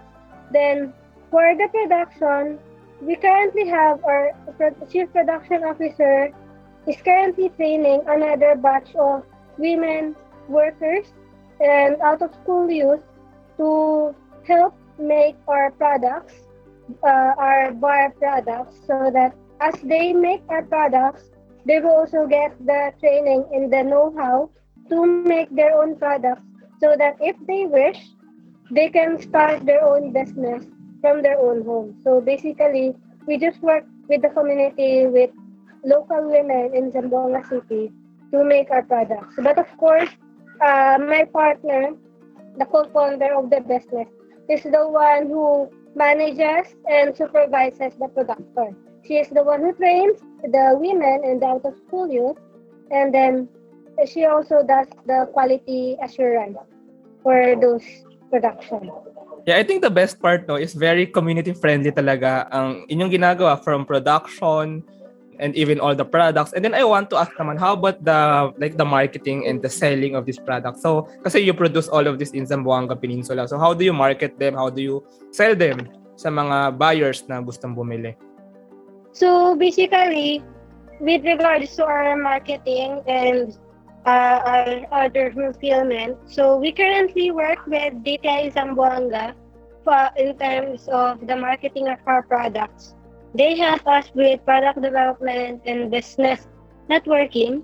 Then 0.52 0.92
for 1.30 1.54
the 1.54 1.68
production, 1.68 2.58
we 3.00 3.16
currently 3.16 3.66
have 3.68 4.02
our 4.04 4.32
chief 4.90 5.12
production 5.12 5.64
officer 5.64 6.32
is 6.86 6.96
currently 7.02 7.48
training 7.50 8.02
another 8.06 8.54
batch 8.56 8.94
of 8.94 9.24
women 9.58 10.14
workers 10.48 11.06
and 11.60 11.96
out 12.02 12.22
of 12.22 12.34
school 12.42 12.70
youth 12.70 13.00
to 13.56 14.14
help 14.46 14.74
make 14.98 15.36
our 15.48 15.70
products, 15.72 16.34
uh, 17.02 17.32
our 17.38 17.72
bar 17.72 18.10
products, 18.18 18.76
so 18.86 19.10
that 19.12 19.34
as 19.60 19.74
they 19.82 20.12
make 20.12 20.42
our 20.48 20.62
products, 20.62 21.30
they 21.66 21.78
will 21.80 21.90
also 21.90 22.26
get 22.26 22.56
the 22.66 22.92
training 23.00 23.44
and 23.52 23.72
the 23.72 23.82
know-how 23.82 24.50
to 24.88 25.06
make 25.06 25.54
their 25.54 25.76
own 25.76 25.96
products 25.96 26.42
so 26.80 26.96
that 26.96 27.16
if 27.20 27.36
they 27.46 27.66
wish, 27.66 27.98
they 28.70 28.88
can 28.88 29.20
start 29.20 29.64
their 29.66 29.84
own 29.84 30.12
business 30.12 30.64
from 31.00 31.22
their 31.22 31.38
own 31.38 31.64
home. 31.64 31.96
So 32.04 32.20
basically, 32.20 32.94
we 33.26 33.38
just 33.38 33.60
work 33.62 33.84
with 34.08 34.22
the 34.22 34.28
community, 34.30 35.06
with 35.06 35.30
local 35.84 36.30
women 36.30 36.74
in 36.74 36.90
Zamboanga 36.92 37.46
City 37.48 37.92
to 38.32 38.44
make 38.44 38.70
our 38.70 38.82
products. 38.82 39.34
But 39.38 39.58
of 39.58 39.68
course, 39.76 40.10
uh, 40.60 40.98
my 41.00 41.24
partner, 41.32 41.92
the 42.58 42.64
co-founder 42.66 43.34
of 43.34 43.50
the 43.50 43.60
business, 43.60 44.08
is 44.48 44.62
the 44.62 44.88
one 44.88 45.28
who 45.28 45.70
manages 45.94 46.74
and 46.88 47.16
supervises 47.16 47.94
the 47.98 48.08
production. 48.08 48.76
She 49.06 49.16
is 49.16 49.28
the 49.28 49.42
one 49.42 49.60
who 49.60 49.72
trains 49.72 50.20
the 50.42 50.76
women 50.78 51.22
and 51.24 51.40
the 51.40 51.46
out-of-school 51.46 52.10
youth, 52.10 52.36
and 52.90 53.14
then 53.14 53.48
she 54.06 54.24
also 54.24 54.62
does 54.66 54.86
the 55.06 55.28
quality 55.32 55.96
assurance 56.02 56.58
for 57.22 57.56
those 57.60 57.84
production. 58.30 58.90
Yeah, 59.48 59.56
I 59.56 59.64
think 59.64 59.80
the 59.80 59.90
best 59.90 60.20
part 60.20 60.44
no 60.44 60.60
is 60.60 60.76
very 60.76 61.08
community 61.08 61.56
friendly 61.56 61.90
talaga 61.90 62.44
ang 62.52 62.84
inyong 62.92 63.12
ginagawa 63.12 63.56
from 63.64 63.88
production 63.88 64.84
and 65.40 65.56
even 65.56 65.80
all 65.80 65.96
the 65.96 66.04
products. 66.04 66.52
And 66.52 66.60
then 66.60 66.76
I 66.76 66.84
want 66.84 67.08
to 67.10 67.16
ask 67.16 67.32
naman 67.40 67.56
how 67.56 67.72
about 67.72 68.04
the 68.04 68.52
like 68.60 68.76
the 68.76 68.84
marketing 68.84 69.48
and 69.48 69.64
the 69.64 69.72
selling 69.72 70.14
of 70.14 70.28
these 70.28 70.38
products. 70.38 70.84
So 70.84 71.08
kasi 71.24 71.40
you 71.40 71.56
produce 71.56 71.88
all 71.88 72.04
of 72.04 72.20
this 72.20 72.36
in 72.36 72.44
Zamboanga 72.44 72.94
Peninsula. 73.00 73.48
So 73.48 73.56
how 73.56 73.72
do 73.72 73.82
you 73.82 73.96
market 73.96 74.36
them? 74.36 74.54
How 74.54 74.68
do 74.68 74.84
you 74.84 75.00
sell 75.32 75.56
them 75.56 75.88
sa 76.20 76.28
mga 76.28 76.76
buyers 76.76 77.24
na 77.24 77.40
gustong 77.40 77.72
bumili? 77.72 78.12
So 79.16 79.56
basically, 79.56 80.44
with 81.00 81.24
regards 81.24 81.74
to 81.80 81.88
our 81.88 82.14
marketing 82.14 83.00
and 83.08 83.56
uh, 84.06 84.40
our 84.44 84.86
other 84.92 85.32
fulfillment. 85.32 86.16
So 86.26 86.56
we 86.56 86.72
currently 86.72 87.30
work 87.30 87.66
with 87.66 87.94
DTI 88.04 88.52
Zamboanga 88.52 89.34
for, 89.84 90.10
in 90.16 90.36
terms 90.38 90.88
of 90.88 91.26
the 91.26 91.36
marketing 91.36 91.88
of 91.88 91.98
our 92.06 92.22
products. 92.22 92.94
They 93.34 93.56
help 93.56 93.86
us 93.86 94.10
with 94.14 94.44
product 94.44 94.82
development 94.82 95.62
and 95.66 95.90
business 95.90 96.48
networking. 96.88 97.62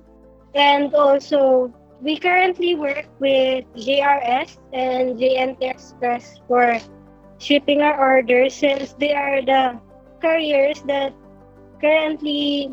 And 0.55 0.95
also, 0.95 1.73
we 2.01 2.19
currently 2.19 2.75
work 2.75 3.09
with 3.19 3.65
JRS 3.75 4.59
and 4.73 5.19
JNT 5.19 5.63
Express 5.63 6.41
for 6.47 6.79
shipping 7.39 7.83
our 7.83 7.99
orders 7.99 8.55
since 8.55 8.93
they 8.95 9.13
are 9.13 9.43
the 9.43 9.81
carriers 10.21 10.83
that 10.87 11.13
currently 11.81 12.73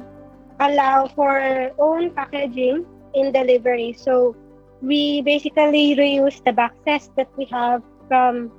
allow 0.59 1.07
for 1.07 1.71
own 1.79 2.11
packaging 2.11 2.85
in 3.13 3.31
delivery. 3.31 3.93
So 3.93 4.35
we 4.81 5.21
basically 5.21 5.95
reuse 5.95 6.43
the 6.43 6.51
boxes 6.51 7.09
that 7.15 7.29
we 7.37 7.45
have 7.45 7.81
from 8.07 8.51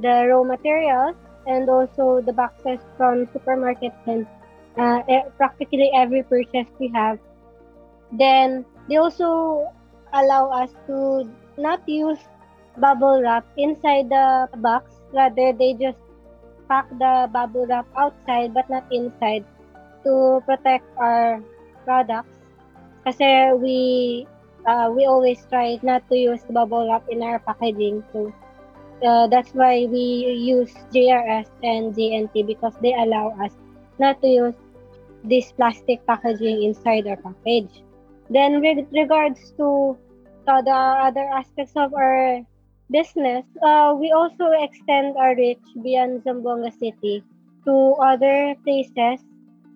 the 0.00 0.30
raw 0.30 0.42
materials 0.44 1.16
and 1.46 1.68
also 1.68 2.20
the 2.20 2.32
boxes 2.32 2.78
from 2.96 3.26
supermarkets 3.34 3.98
and 4.06 4.26
uh, 4.78 5.02
practically 5.36 5.90
every 5.94 6.22
purchase 6.22 6.68
we 6.78 6.88
have. 6.94 7.18
Then 8.12 8.64
they 8.88 8.96
also 8.96 9.68
allow 10.12 10.50
us 10.50 10.70
to 10.86 11.28
not 11.56 11.82
use 11.88 12.18
bubble 12.78 13.20
wrap 13.20 13.44
inside 13.56 14.08
the 14.08 14.48
box. 14.58 14.92
Rather, 15.12 15.52
they 15.52 15.74
just 15.74 15.98
pack 16.68 16.88
the 16.98 17.28
bubble 17.32 17.66
wrap 17.66 17.86
outside 17.96 18.54
but 18.54 18.68
not 18.70 18.84
inside 18.92 19.44
to 20.04 20.40
protect 20.46 20.84
our 20.98 21.42
products 21.84 22.37
Kasi 23.08 23.56
we 23.56 23.78
uh, 24.68 24.92
we 24.92 25.08
always 25.08 25.40
try 25.48 25.80
not 25.80 26.04
to 26.12 26.16
use 26.20 26.44
bubble 26.52 26.84
wrap 26.84 27.08
in 27.08 27.24
our 27.24 27.40
packaging. 27.40 28.04
So 28.12 28.28
uh, 29.00 29.24
that's 29.32 29.56
why 29.56 29.88
we 29.88 30.28
use 30.36 30.68
JRS 30.92 31.48
and 31.64 31.96
JNT 31.96 32.44
because 32.44 32.76
they 32.84 32.92
allow 32.92 33.32
us 33.40 33.56
not 33.96 34.20
to 34.20 34.28
use 34.28 34.58
this 35.24 35.56
plastic 35.56 36.04
packaging 36.04 36.68
inside 36.68 37.08
our 37.08 37.16
package. 37.16 37.80
Then 38.28 38.60
with 38.60 38.84
regards 38.92 39.40
to 39.56 39.96
uh, 40.44 40.60
the 40.60 40.76
other 41.08 41.24
aspects 41.32 41.72
of 41.80 41.96
our 41.96 42.44
business, 42.92 43.48
uh, 43.64 43.96
we 43.96 44.12
also 44.12 44.52
extend 44.52 45.16
our 45.16 45.32
reach 45.32 45.64
beyond 45.80 46.28
Zamboanga 46.28 46.76
City 46.76 47.24
to 47.64 47.96
other 48.04 48.52
places 48.68 49.24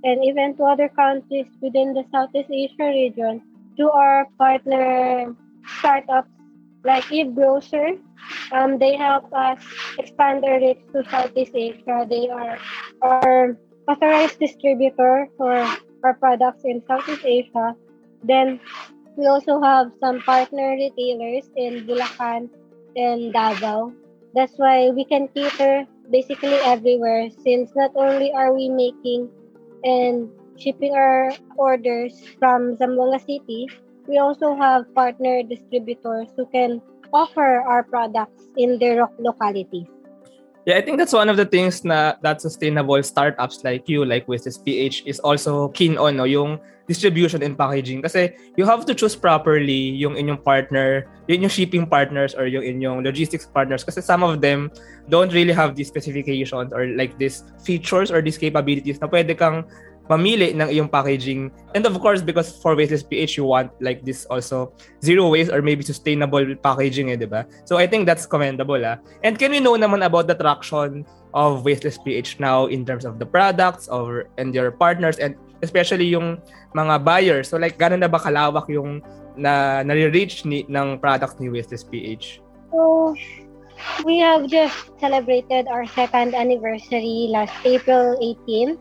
and 0.05 0.25
even 0.25 0.57
to 0.57 0.65
other 0.65 0.89
countries 0.89 1.47
within 1.61 1.95
the 1.95 2.05
Southeast 2.11 2.51
Asia 2.51 2.91
region 2.91 3.43
to 3.77 3.91
our 3.91 4.27
partner 4.39 5.35
startups 5.79 6.31
like 6.85 7.11
Eve 7.13 7.35
Grocer. 7.35 7.99
Um, 8.53 8.79
they 8.79 8.97
help 8.97 9.33
us 9.33 9.59
expand 9.99 10.45
our 10.45 10.59
reach 10.59 10.83
to 10.93 11.03
Southeast 11.09 11.53
Asia. 11.55 12.07
They 12.09 12.29
are 12.29 12.59
our 13.03 13.57
authorized 13.89 14.39
distributor 14.39 15.29
for 15.37 15.55
our 16.05 16.15
products 16.15 16.63
in 16.65 16.83
Southeast 16.87 17.25
Asia. 17.25 17.75
Then 18.23 18.61
we 19.17 19.27
also 19.27 19.61
have 19.61 19.93
some 20.01 20.21
partner 20.23 20.75
retailers 20.75 21.51
in 21.57 21.87
Bulacan 21.87 22.49
and 22.97 23.33
Davao. 23.33 23.93
That's 24.35 24.55
why 24.57 24.91
we 24.91 25.05
can 25.05 25.29
cater 25.29 25.87
basically 26.11 26.57
everywhere 26.65 27.29
since 27.45 27.71
not 27.75 27.93
only 27.95 28.33
are 28.33 28.55
we 28.55 28.69
making 28.69 29.29
and 29.85 30.31
shipping 30.57 30.95
our 30.95 31.33
orders 31.57 32.23
from 32.39 32.77
Zamboanga 32.77 33.21
City, 33.21 33.69
we 34.07 34.19
also 34.19 34.55
have 34.55 34.93
partner 34.95 35.43
distributors 35.43 36.29
who 36.37 36.47
can 36.47 36.81
offer 37.13 37.61
our 37.61 37.83
products 37.83 38.49
in 38.57 38.79
their 38.79 39.09
localities. 39.19 39.87
Yeah, 40.65 40.79
I 40.79 40.83
think 40.83 40.99
that's 40.99 41.13
one 41.13 41.29
of 41.29 41.37
the 41.37 41.45
things 41.45 41.83
na 41.83 42.15
that 42.23 42.39
sustainable 42.39 43.03
startups 43.03 43.67
like 43.67 43.91
you, 43.91 44.07
like 44.07 44.31
with 44.31 44.47
this 44.47 44.59
PH, 44.59 45.03
is 45.07 45.19
also 45.19 45.75
keen 45.75 45.99
on, 45.99 46.17
no? 46.17 46.25
yung 46.25 46.63
distribution 46.87 47.43
and 47.43 47.59
packaging. 47.59 48.03
Kasi 48.03 48.31
you 48.55 48.63
have 48.63 48.87
to 48.87 48.95
choose 48.95 49.19
properly 49.19 49.91
yung 49.99 50.15
inyong 50.15 50.39
partner, 50.39 51.11
yung 51.27 51.43
inyong 51.43 51.51
shipping 51.51 51.83
partners 51.83 52.39
or 52.39 52.47
yung 52.47 52.63
inyong 52.63 53.03
logistics 53.03 53.47
partners. 53.47 53.83
Kasi 53.83 53.99
some 53.99 54.23
of 54.23 54.39
them 54.39 54.71
don't 55.11 55.35
really 55.35 55.53
have 55.53 55.75
these 55.75 55.91
specifications 55.91 56.71
or 56.71 56.87
like 56.95 57.19
these 57.19 57.43
features 57.67 58.15
or 58.15 58.23
these 58.23 58.39
capabilities 58.39 59.03
na 59.03 59.11
pwede 59.11 59.35
kang 59.35 59.67
mamili 60.11 60.55
ng 60.55 60.69
iyong 60.71 60.91
packaging. 60.91 61.51
And 61.75 61.87
of 61.87 61.99
course, 62.01 62.23
because 62.23 62.51
for 62.59 62.75
Wasteless 62.75 63.03
PH, 63.03 63.37
you 63.39 63.45
want 63.45 63.71
like 63.79 64.03
this 64.03 64.27
also 64.27 64.75
zero 65.05 65.29
waste 65.31 65.53
or 65.53 65.63
maybe 65.63 65.83
sustainable 65.83 66.43
packaging, 66.59 67.11
eh, 67.11 67.17
di 67.17 67.27
ba? 67.27 67.47
So 67.65 67.79
I 67.79 67.87
think 67.87 68.07
that's 68.07 68.27
commendable. 68.27 68.83
Ah. 68.83 68.99
And 69.23 69.39
can 69.39 69.55
we 69.55 69.61
know 69.61 69.79
naman 69.79 70.05
about 70.05 70.27
the 70.27 70.35
traction 70.35 71.07
of 71.35 71.65
Wasteless 71.65 71.97
PH 71.99 72.41
now 72.41 72.67
in 72.67 72.85
terms 72.85 73.05
of 73.05 73.19
the 73.19 73.27
products 73.27 73.89
or 73.89 74.29
and 74.37 74.55
your 74.55 74.71
partners 74.71 75.17
and 75.17 75.35
especially 75.63 76.05
yung 76.05 76.43
mga 76.77 77.05
buyers. 77.05 77.49
So 77.49 77.57
like, 77.57 77.79
gano'n 77.79 78.05
na 78.05 78.11
ba 78.11 78.21
kalawak 78.21 78.69
yung 78.69 79.01
na 79.37 79.81
nare-reach 79.81 80.45
ni, 80.45 80.69
ng 80.69 81.01
product 81.01 81.41
ni 81.41 81.49
Wasteless 81.49 81.85
PH? 81.89 82.41
So, 82.69 83.17
we 84.05 84.21
have 84.21 84.45
just 84.49 84.93
celebrated 85.01 85.69
our 85.69 85.87
second 85.97 86.35
anniversary 86.37 87.33
last 87.33 87.53
April 87.65 88.17
18 88.21 88.77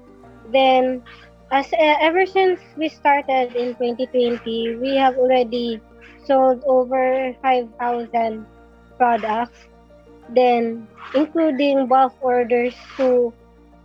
then 0.51 1.03
as 1.51 1.67
uh, 1.73 1.95
ever 1.99 2.25
since 2.25 2.59
we 2.77 2.87
started 2.87 3.55
in 3.55 3.75
2020 3.75 4.77
we 4.77 4.95
have 4.95 5.17
already 5.17 5.79
sold 6.25 6.63
over 6.65 7.33
5000 7.41 8.45
products 8.97 9.67
then 10.29 10.87
including 11.15 11.87
bulk 11.87 12.13
orders 12.21 12.75
to 12.95 13.33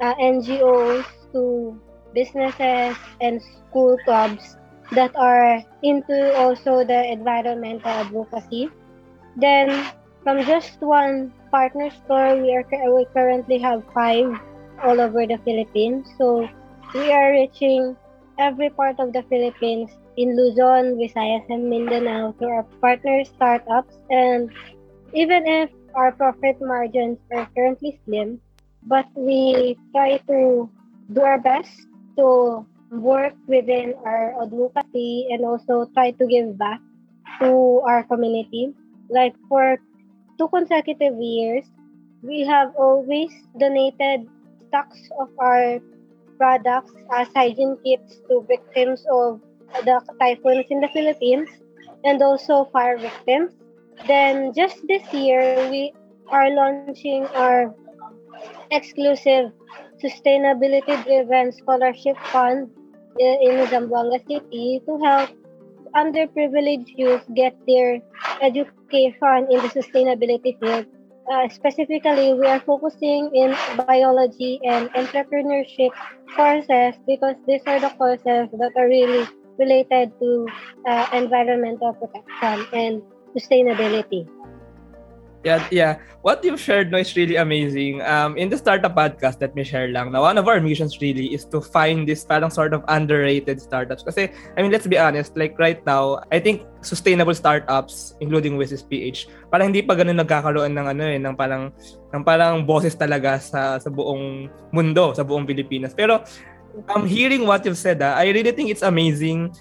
uh, 0.01 0.15
ngos 0.21 1.05
to 1.33 1.75
businesses 2.15 2.97
and 3.21 3.43
school 3.43 3.99
clubs 4.05 4.57
that 4.93 5.11
are 5.17 5.63
into 5.83 6.17
also 6.39 6.85
the 6.85 7.11
environmental 7.11 7.91
advocacy. 7.91 8.71
Then 9.37 9.69
from 10.23 10.43
just 10.45 10.81
one 10.81 11.33
partner 11.51 11.91
store 11.91 12.41
we 12.41 12.55
are 12.55 12.65
we 12.95 13.07
currently 13.13 13.59
have 13.59 13.83
five 13.93 14.39
all 14.83 15.01
over 15.01 15.27
the 15.27 15.39
Philippines. 15.45 16.09
So 16.19 16.49
we 16.95 17.13
are 17.13 17.33
reaching 17.33 17.97
every 18.39 18.71
part 18.71 19.01
of 19.01 19.13
the 19.13 19.23
Philippines 19.29 19.91
in 20.17 20.37
Luzon, 20.37 20.97
Visayas, 20.97 21.45
and 21.49 21.69
Mindanao 21.69 22.33
through 22.39 22.49
our 22.49 22.67
partner 22.81 23.25
startups. 23.25 23.97
And 24.11 24.51
even 25.15 25.47
if 25.47 25.71
our 25.95 26.13
profit 26.13 26.57
margins 26.61 27.19
are 27.33 27.49
currently 27.57 27.99
slim, 28.05 28.41
but 28.85 29.07
we 29.17 29.77
try 29.93 30.19
to 30.29 30.71
do 31.13 31.21
our 31.21 31.41
best 31.41 31.71
to 32.17 32.67
work 32.91 33.35
within 33.47 33.95
our 34.05 34.43
advocacy 34.43 35.29
and 35.31 35.45
also 35.45 35.91
try 35.95 36.11
to 36.13 36.27
give 36.27 36.57
back 36.59 36.81
to 37.41 37.81
our 37.85 38.05
community. 38.05 38.73
Like 39.11 39.35
for 39.49 39.79
two 40.39 40.49
consecutive 40.49 41.17
years, 41.19 41.65
we 42.23 42.45
have 42.47 42.75
always 42.77 43.31
donated 43.59 44.29
stocks 44.77 45.09
of 45.19 45.29
our 45.39 45.81
products 46.37 46.93
as 47.17 47.29
hygiene 47.35 47.77
kits 47.85 48.21
to 48.29 48.45
victims 48.49 49.05
of 49.11 49.41
the 49.85 50.01
typhoons 50.21 50.67
in 50.69 50.81
the 50.81 50.89
Philippines 50.93 51.49
and 52.05 52.21
also 52.21 52.69
fire 52.73 52.99
victims. 52.99 53.53
Then 54.07 54.53
just 54.53 54.87
this 54.87 55.03
year, 55.13 55.69
we 55.71 55.95
are 56.29 56.51
launching 56.51 57.25
our 57.33 57.73
exclusive 58.71 59.53
sustainability-driven 60.05 61.53
scholarship 61.53 62.17
fund 62.29 62.69
eh, 63.19 63.37
in 63.41 63.67
Zamboanga 63.73 64.21
City 64.29 64.83
to 64.85 64.99
help 65.01 65.31
underprivileged 65.97 66.93
youth 67.01 67.25
get 67.35 67.57
their 67.67 68.03
education 68.43 69.49
in 69.49 69.59
the 69.65 69.73
sustainability 69.73 70.53
field 70.61 70.85
uh, 71.31 71.49
specifically, 71.49 72.35
we 72.35 72.47
are 72.47 72.61
focusing 72.61 73.35
in 73.35 73.55
biology 73.87 74.61
and 74.65 74.91
entrepreneurship 74.95 75.91
courses 76.35 76.95
because 77.07 77.37
these 77.47 77.63
are 77.67 77.81
the 77.81 77.91
courses 77.99 78.49
that 78.53 78.73
are 78.77 78.89
really 78.89 79.27
related 79.59 80.13
to 80.21 80.47
uh, 80.87 81.07
environmental 81.13 81.95
protection 81.95 82.67
and 82.73 83.03
sustainability. 83.35 84.29
Yeah, 85.47 85.63
yeah. 85.71 85.93
What 86.27 86.43
you've 86.43 86.59
shared 86.59 86.91
no 86.91 86.99
is 86.99 87.15
really 87.15 87.39
amazing. 87.39 88.03
Um, 88.03 88.35
in 88.35 88.51
the 88.51 88.59
startup 88.59 88.99
podcast, 88.99 89.39
let 89.39 89.55
me 89.55 89.63
share 89.63 89.87
lang 89.95 90.11
na 90.11 90.19
one 90.19 90.43
of 90.43 90.51
our 90.51 90.59
missions 90.59 90.99
really 90.99 91.31
is 91.31 91.47
to 91.55 91.63
find 91.63 92.03
this 92.03 92.27
parang 92.27 92.51
sort 92.51 92.75
of 92.75 92.83
underrated 92.91 93.63
startups. 93.63 94.03
Kasi, 94.03 94.35
I 94.59 94.67
mean, 94.67 94.75
let's 94.75 94.91
be 94.91 94.99
honest, 94.99 95.39
like 95.39 95.55
right 95.55 95.79
now, 95.87 96.19
I 96.35 96.43
think 96.43 96.67
sustainable 96.83 97.31
startups, 97.39 98.19
including 98.19 98.59
Wishes 98.59 98.83
PH, 98.83 99.31
parang 99.55 99.71
hindi 99.71 99.87
pa 99.87 99.95
ganun 99.95 100.19
nagkakaroon 100.19 100.75
ng 100.75 100.87
ano 100.99 101.05
eh, 101.07 101.19
ng 101.23 101.39
parang, 101.39 101.71
ng 102.11 102.23
parang 102.27 102.67
bosses 102.67 102.99
talaga 102.99 103.39
sa, 103.39 103.79
sa 103.79 103.87
buong 103.87 104.51
mundo, 104.75 105.15
sa 105.15 105.23
buong 105.23 105.47
Pilipinas. 105.47 105.95
Pero, 105.95 106.27
um, 106.91 107.07
hearing 107.07 107.47
what 107.47 107.63
you've 107.63 107.79
said, 107.79 108.03
ah, 108.03 108.19
I 108.19 108.35
really 108.35 108.51
think 108.51 108.67
it's 108.67 108.83
amazing 108.83 109.55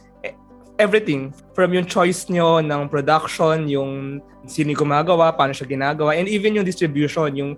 everything. 0.78 1.34
From 1.54 1.72
yung 1.74 1.86
choice 1.88 2.28
nyo 2.28 2.60
ng 2.60 2.90
production, 2.92 3.68
yung 3.68 4.20
sino 4.46 4.76
gumagawa, 4.76 5.32
paano 5.34 5.56
siya 5.56 5.68
ginagawa, 5.68 6.16
and 6.16 6.28
even 6.28 6.56
yung 6.56 6.68
distribution, 6.68 7.36
yung 7.36 7.52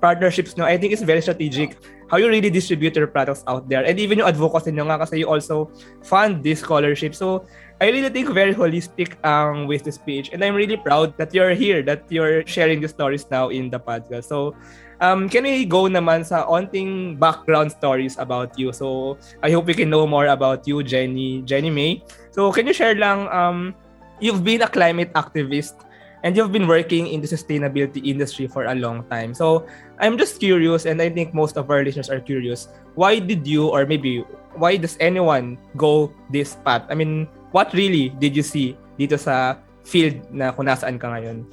partnerships 0.00 0.52
nyo, 0.56 0.68
I 0.68 0.76
think 0.76 0.92
it's 0.92 1.04
very 1.04 1.24
strategic 1.24 1.80
how 2.14 2.22
you 2.22 2.30
really 2.30 2.46
distribute 2.46 2.94
your 2.94 3.10
products 3.10 3.42
out 3.50 3.66
there. 3.66 3.82
And 3.82 3.98
even 3.98 4.22
yung 4.22 4.30
advocacy 4.30 4.70
nyo 4.70 4.86
nga 4.86 5.02
kasi 5.02 5.26
you 5.26 5.26
also 5.26 5.66
fund 6.06 6.46
this 6.46 6.62
scholarship. 6.62 7.10
So, 7.10 7.42
I 7.82 7.90
really 7.90 8.06
think 8.06 8.30
very 8.30 8.54
holistic 8.54 9.18
ang 9.26 9.66
um, 9.66 9.66
with 9.66 9.82
this 9.82 9.98
page. 9.98 10.30
And 10.30 10.38
I'm 10.46 10.54
really 10.54 10.78
proud 10.78 11.18
that 11.18 11.34
you're 11.34 11.58
here, 11.58 11.82
that 11.82 12.06
you're 12.06 12.46
sharing 12.46 12.78
the 12.78 12.86
stories 12.86 13.26
now 13.34 13.50
in 13.50 13.66
the 13.66 13.82
podcast. 13.82 14.30
So, 14.30 14.54
um, 15.02 15.26
can 15.26 15.42
we 15.42 15.66
go 15.66 15.90
naman 15.90 16.22
sa 16.22 16.46
onting 16.46 17.18
background 17.18 17.74
stories 17.74 18.14
about 18.14 18.54
you? 18.54 18.70
So, 18.70 19.18
I 19.42 19.50
hope 19.50 19.66
we 19.66 19.74
can 19.74 19.90
know 19.90 20.06
more 20.06 20.30
about 20.30 20.70
you, 20.70 20.86
Jenny, 20.86 21.42
Jenny 21.42 21.74
May. 21.74 21.98
So, 22.30 22.54
can 22.54 22.70
you 22.70 22.76
share 22.78 22.94
lang, 22.94 23.26
um, 23.34 23.74
you've 24.22 24.46
been 24.46 24.62
a 24.62 24.70
climate 24.70 25.10
activist 25.18 25.82
and 26.24 26.32
you've 26.32 26.50
been 26.50 26.66
working 26.66 27.06
in 27.06 27.20
the 27.20 27.28
sustainability 27.28 28.00
industry 28.00 28.48
for 28.48 28.64
a 28.64 28.74
long 28.74 29.04
time. 29.12 29.36
So 29.36 29.68
I'm 30.00 30.16
just 30.16 30.40
curious, 30.40 30.88
and 30.88 30.98
I 30.98 31.12
think 31.12 31.36
most 31.36 31.60
of 31.60 31.68
our 31.68 31.84
listeners 31.84 32.08
are 32.08 32.18
curious. 32.18 32.72
Why 32.96 33.20
did 33.20 33.46
you, 33.46 33.68
or 33.68 33.84
maybe 33.84 34.24
why 34.56 34.80
does 34.80 34.96
anyone 34.98 35.60
go 35.76 36.10
this 36.32 36.56
path? 36.64 36.82
I 36.88 36.96
mean, 36.96 37.28
what 37.52 37.70
really 37.76 38.08
did 38.18 38.34
you 38.34 38.42
see 38.42 38.74
dito 38.98 39.20
sa 39.20 39.60
field 39.84 40.16
na 40.32 40.50
kung 40.50 40.64
nasaan 40.64 40.96
ka 40.96 41.12
ngayon? 41.12 41.44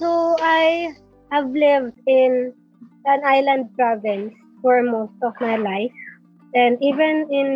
So 0.00 0.34
I 0.40 0.96
have 1.28 1.52
lived 1.52 2.00
in 2.08 2.56
an 3.04 3.20
island 3.20 3.68
province 3.76 4.32
for 4.64 4.80
most 4.80 5.14
of 5.20 5.36
my 5.44 5.60
life, 5.60 5.92
and 6.56 6.80
even 6.80 7.28
in 7.28 7.48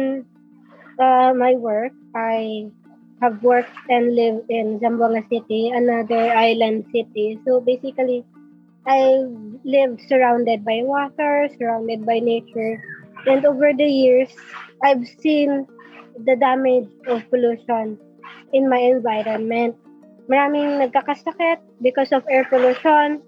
uh, 1.01 1.33
my 1.33 1.57
work, 1.57 1.97
I 2.13 2.69
have 3.23 3.39
worked 3.47 3.71
and 3.87 4.19
lived 4.19 4.51
in 4.51 4.83
Zamboanga 4.83 5.23
City, 5.31 5.71
another 5.71 6.35
island 6.35 6.91
city. 6.91 7.39
So 7.47 7.63
basically, 7.63 8.27
I 8.83 9.23
lived 9.63 10.03
surrounded 10.11 10.67
by 10.67 10.83
water, 10.83 11.47
surrounded 11.55 12.03
by 12.03 12.19
nature. 12.19 12.83
And 13.31 13.47
over 13.47 13.71
the 13.71 13.87
years, 13.87 14.35
I've 14.83 15.07
seen 15.23 15.71
the 16.19 16.35
damage 16.35 16.91
of 17.07 17.23
pollution 17.31 17.95
in 18.53 18.67
my 18.67 18.83
environment. 18.83 19.79
Maraming 20.27 20.83
nagkakasakit 20.83 21.63
because 21.79 22.11
of 22.11 22.27
air 22.27 22.43
pollution. 22.51 23.23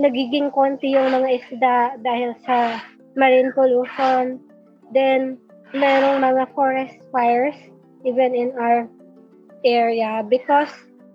Nagiging 0.00 0.48
konti 0.56 0.96
yung 0.96 1.12
mga 1.12 1.28
isda 1.44 1.76
dahil 2.00 2.32
sa 2.48 2.80
marine 3.20 3.52
pollution. 3.52 4.40
Then, 4.96 5.36
merong 5.76 6.24
mga 6.24 6.56
forest 6.56 6.96
fires 7.12 7.58
even 8.00 8.32
in 8.32 8.56
our 8.56 8.88
area 9.64 10.24
because 10.28 10.70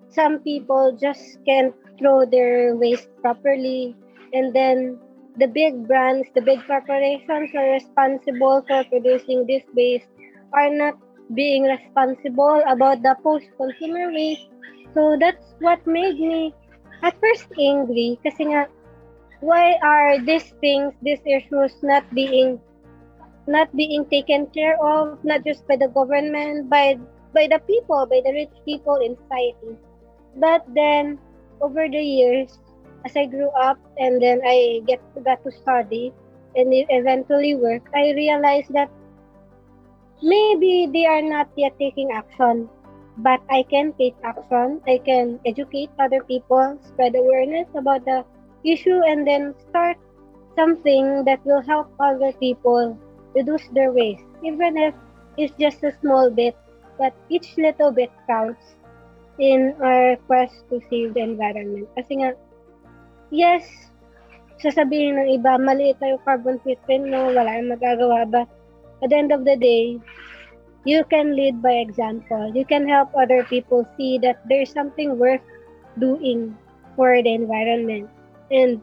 some 0.09 0.39
people 0.39 0.97
just 0.99 1.43
can't 1.45 1.73
throw 1.99 2.25
their 2.25 2.75
waste 2.75 3.09
properly. 3.21 3.95
And 4.33 4.53
then 4.53 4.99
the 5.37 5.47
big 5.47 5.87
brands 5.87 6.27
the 6.33 6.41
big 6.41 6.63
corporations 6.65 7.51
are 7.55 7.71
responsible 7.71 8.63
for 8.67 8.83
producing 8.85 9.45
this 9.47 9.63
waste 9.75 10.07
are 10.53 10.71
not 10.71 10.95
being 11.33 11.63
responsible 11.63 12.63
about 12.67 13.01
the 13.01 13.15
post 13.23 13.45
consumer 13.57 14.11
waste. 14.11 14.47
So 14.93 15.17
that's 15.19 15.55
what 15.59 15.85
made 15.85 16.19
me 16.19 16.53
at 17.03 17.19
first 17.19 17.51
angry. 17.59 18.19
Kasi 18.23 18.55
nga 18.55 18.67
why 19.43 19.75
are 19.83 20.17
these 20.23 20.55
things 20.63 20.95
these 21.03 21.21
issues 21.27 21.75
not 21.83 22.07
being 22.15 22.59
not 23.47 23.69
being 23.75 24.07
taken 24.07 24.47
care 24.55 24.79
of 24.81 25.19
not 25.23 25.43
just 25.43 25.67
by 25.67 25.75
the 25.75 25.91
government 25.91 26.69
by 26.69 26.97
by 27.35 27.51
the 27.51 27.59
people, 27.67 28.07
by 28.07 28.23
the 28.23 28.31
rich 28.31 28.55
people 28.63 28.95
in 29.03 29.19
society. 29.27 29.75
But 30.39 30.63
then, 30.71 31.19
over 31.59 31.87
the 31.91 31.99
years, 31.99 32.57
as 33.03 33.15
I 33.15 33.27
grew 33.27 33.51
up 33.59 33.77
and 33.99 34.23
then 34.23 34.41
I 34.43 34.81
get 34.87 35.03
got 35.23 35.43
to 35.43 35.51
study 35.51 36.15
and 36.55 36.71
eventually 36.71 37.53
work, 37.55 37.83
I 37.93 38.15
realized 38.15 38.71
that 38.73 38.89
maybe 40.23 40.87
they 40.87 41.05
are 41.05 41.21
not 41.21 41.51
yet 41.55 41.77
taking 41.77 42.11
action, 42.11 42.69
but 43.19 43.43
I 43.51 43.63
can 43.69 43.93
take 43.99 44.15
action. 44.23 44.81
I 44.87 44.97
can 45.03 45.39
educate 45.45 45.91
other 45.99 46.23
people, 46.23 46.79
spread 46.87 47.15
awareness 47.15 47.67
about 47.75 48.05
the 48.05 48.23
issue, 48.63 49.03
and 49.05 49.27
then 49.27 49.53
start 49.69 49.97
something 50.55 51.23
that 51.25 51.45
will 51.45 51.61
help 51.61 51.91
other 51.99 52.31
people 52.39 52.97
reduce 53.35 53.67
their 53.75 53.91
waste, 53.91 54.23
even 54.43 54.77
if 54.77 54.95
it's 55.37 55.53
just 55.59 55.83
a 55.83 55.91
small 55.99 56.31
bit. 56.31 56.55
But 56.97 57.13
each 57.29 57.57
little 57.57 57.91
bit 57.91 58.11
counts 58.27 58.75
in 59.39 59.75
our 59.83 60.15
quest 60.27 60.55
to 60.69 60.79
save 60.89 61.13
the 61.13 61.21
environment. 61.21 61.91
Kasi 61.95 62.23
nga, 62.23 62.39
yes, 63.31 63.67
sasabihin 64.63 65.19
ng 65.19 65.29
iba, 65.39 65.59
maliit 65.59 65.99
na 65.99 66.15
yung 66.15 66.23
carbon 66.23 66.57
footprint 66.63 67.11
mo, 67.11 67.35
wala 67.35 67.51
yung 67.59 67.75
magagawa. 67.75 68.23
But 68.23 68.47
at 69.03 69.11
the 69.11 69.17
end 69.19 69.35
of 69.35 69.43
the 69.43 69.59
day, 69.59 69.99
you 70.85 71.03
can 71.11 71.35
lead 71.35 71.59
by 71.61 71.83
example. 71.83 72.53
You 72.55 72.63
can 72.63 72.87
help 72.87 73.11
other 73.11 73.43
people 73.43 73.83
see 73.97 74.17
that 74.23 74.39
there's 74.47 74.71
something 74.71 75.19
worth 75.19 75.43
doing 75.99 76.55
for 76.95 77.19
the 77.19 77.33
environment. 77.33 78.07
And 78.51 78.79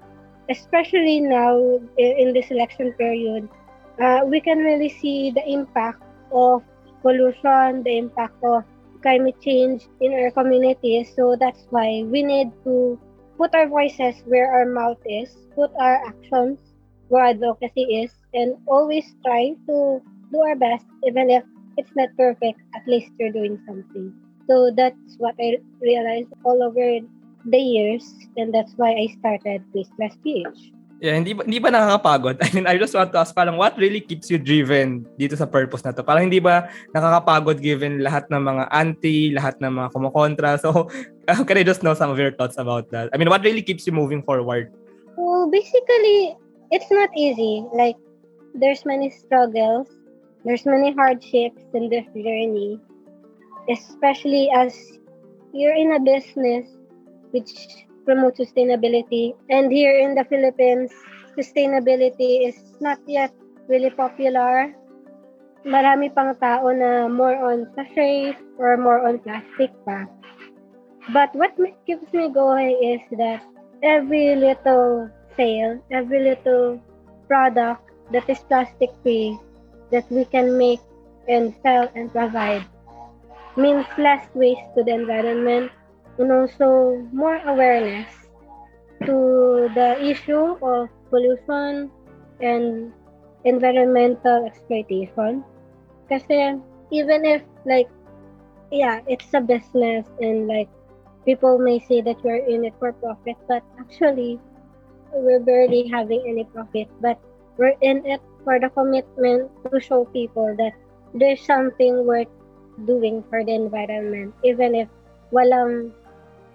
especially 0.51 1.21
now 1.21 1.81
in 1.97 2.35
this 2.35 2.51
election 2.51 2.93
period, 2.99 3.49
uh, 4.03 4.27
we 4.27 4.41
can 4.41 4.59
really 4.59 4.91
see 4.91 5.31
the 5.31 5.45
impact 5.49 6.03
of 6.33 6.63
pollution, 7.03 7.83
the 7.83 7.99
impact 7.99 8.39
of 8.45 8.65
climate 9.03 9.39
change 9.43 9.87
in 10.01 10.13
our 10.15 10.31
communities. 10.31 11.13
So 11.15 11.37
that's 11.39 11.67
why 11.71 12.05
we 12.07 12.23
need 12.23 12.51
to 12.65 12.99
put 13.37 13.55
our 13.55 13.69
voices 13.69 14.23
where 14.27 14.51
our 14.53 14.67
mouth 14.67 14.99
is, 15.05 15.35
put 15.55 15.71
our 15.79 15.99
actions 16.07 16.59
where 17.09 17.27
advocacy 17.27 18.07
is, 18.07 18.11
and 18.33 18.57
always 18.67 19.05
try 19.27 19.53
to 19.67 20.01
do 20.33 20.39
our 20.41 20.57
best, 20.57 20.87
even 21.05 21.29
if 21.29 21.45
it's 21.77 21.91
not 21.95 22.09
perfect, 22.17 22.61
at 22.75 22.87
least 22.87 23.13
you're 23.19 23.33
doing 23.33 23.61
something. 23.67 24.15
So 24.49 24.71
that's 24.75 25.17
what 25.19 25.35
I 25.41 25.59
realized 25.81 26.33
all 26.45 26.63
over 26.63 27.01
the 27.45 27.59
years, 27.59 28.15
and 28.37 28.55
that's 28.55 28.73
why 28.77 28.93
I 28.93 29.09
started 29.19 29.63
Plus 29.73 30.17
PH. 30.23 30.73
Yeah, 31.03 31.19
hindi 31.19 31.35
ba, 31.35 31.43
hindi 31.43 31.59
ba 31.59 31.75
nakakapagod? 31.75 32.39
I 32.47 32.49
mean, 32.55 32.67
I 32.71 32.79
just 32.79 32.95
want 32.95 33.11
to 33.11 33.19
ask, 33.19 33.35
parang 33.35 33.59
what 33.59 33.75
really 33.75 33.99
keeps 33.99 34.31
you 34.31 34.39
driven 34.39 35.03
dito 35.19 35.35
sa 35.35 35.51
purpose 35.51 35.83
na 35.83 35.91
to? 35.91 36.07
Parang 36.07 36.31
hindi 36.31 36.39
ba 36.39 36.71
nakakapagod 36.95 37.59
given 37.59 38.07
lahat 38.07 38.31
ng 38.31 38.39
mga 38.39 38.71
anti, 38.71 39.35
lahat 39.35 39.59
ng 39.59 39.83
mga 39.83 39.89
kumukontra? 39.91 40.63
So, 40.63 40.87
uh, 41.27 41.43
can 41.43 41.59
I 41.59 41.67
just 41.67 41.83
know 41.83 41.99
some 41.99 42.15
of 42.15 42.23
your 42.23 42.31
thoughts 42.31 42.55
about 42.55 42.87
that? 42.95 43.11
I 43.11 43.19
mean, 43.19 43.27
what 43.27 43.43
really 43.43 43.67
keeps 43.67 43.83
you 43.83 43.91
moving 43.91 44.23
forward? 44.23 44.71
Well, 45.19 45.51
basically, 45.51 46.39
it's 46.71 46.87
not 46.95 47.11
easy. 47.19 47.67
Like, 47.75 47.99
there's 48.55 48.87
many 48.87 49.11
struggles, 49.11 49.91
there's 50.47 50.63
many 50.63 50.95
hardships 50.95 51.67
in 51.75 51.91
this 51.91 52.07
journey, 52.15 52.79
especially 53.67 54.55
as 54.55 54.71
you're 55.51 55.75
in 55.75 55.99
a 55.99 56.01
business 56.01 56.71
which 57.35 57.51
promote 58.05 58.37
sustainability. 58.37 59.35
And 59.51 59.73
here 59.73 59.97
in 59.97 60.15
the 60.15 60.25
Philippines, 60.25 60.93
sustainability 61.37 62.49
is 62.49 62.57
not 62.81 62.99
yet 63.07 63.33
really 63.69 63.91
popular. 63.91 64.75
Marami 65.63 66.11
pang 66.11 66.35
tao 66.43 66.67
na 66.75 67.07
more 67.07 67.39
on 67.39 67.71
sachet 67.79 68.35
or 68.59 68.77
more 68.77 69.07
on 69.07 69.23
plastic 69.23 69.71
pa. 69.87 70.11
But 71.15 71.35
what 71.35 71.55
keeps 71.87 72.11
me 72.15 72.31
going 72.31 72.75
is 72.79 73.03
that 73.19 73.43
every 73.83 74.35
little 74.35 75.11
sale, 75.37 75.79
every 75.91 76.23
little 76.23 76.79
product 77.27 77.83
that 78.11 78.29
is 78.29 78.39
plastic 78.47 78.91
free 79.03 79.39
that 79.91 80.07
we 80.11 80.25
can 80.27 80.59
make 80.59 80.83
and 81.29 81.55
sell 81.63 81.91
and 81.95 82.11
provide 82.11 82.67
means 83.57 83.87
less 83.99 84.27
waste 84.35 84.65
to 84.75 84.83
the 84.83 84.95
environment 84.95 85.71
and 86.19 86.33
also 86.33 87.01
more 87.13 87.41
awareness 87.47 88.09
to 89.07 89.69
the 89.75 89.99
issue 90.03 90.57
of 90.63 90.89
pollution 91.11 91.91
and 92.41 92.93
environmental 93.45 94.47
exploitation. 94.47 95.45
Kasi 96.09 96.59
even 96.91 97.25
if 97.25 97.43
like 97.65 97.89
yeah, 98.73 99.01
it's 99.07 99.29
a 99.35 99.41
business 99.41 100.07
and 100.21 100.49
like 100.49 100.69
people 101.25 101.59
may 101.59 101.79
say 101.79 102.01
that 102.01 102.17
we're 102.25 102.43
in 102.45 102.65
it 102.65 102.75
for 102.79 102.93
profit, 102.93 103.37
but 103.47 103.63
actually 103.79 104.41
we're 105.13 105.41
barely 105.41 105.87
having 105.89 106.25
any 106.27 106.45
profit. 106.45 106.89
But 107.01 107.21
we're 107.57 107.77
in 107.81 108.05
it 108.07 108.21
for 108.45 108.59
the 108.59 108.71
commitment 108.71 109.51
to 109.71 109.79
show 109.79 110.05
people 110.07 110.57
that 110.57 110.73
there's 111.15 111.45
something 111.45 112.07
worth 112.07 112.33
doing 112.87 113.23
for 113.29 113.45
the 113.45 113.55
environment, 113.55 114.35
even 114.43 114.75
if 114.75 114.89
walang 115.31 115.93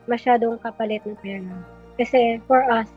masyadong 0.08 0.60
kapalit 0.63 1.04
na 1.04 1.15
pera. 1.20 1.54
Kasi 2.00 2.41
for 2.48 2.63
us, 2.67 2.88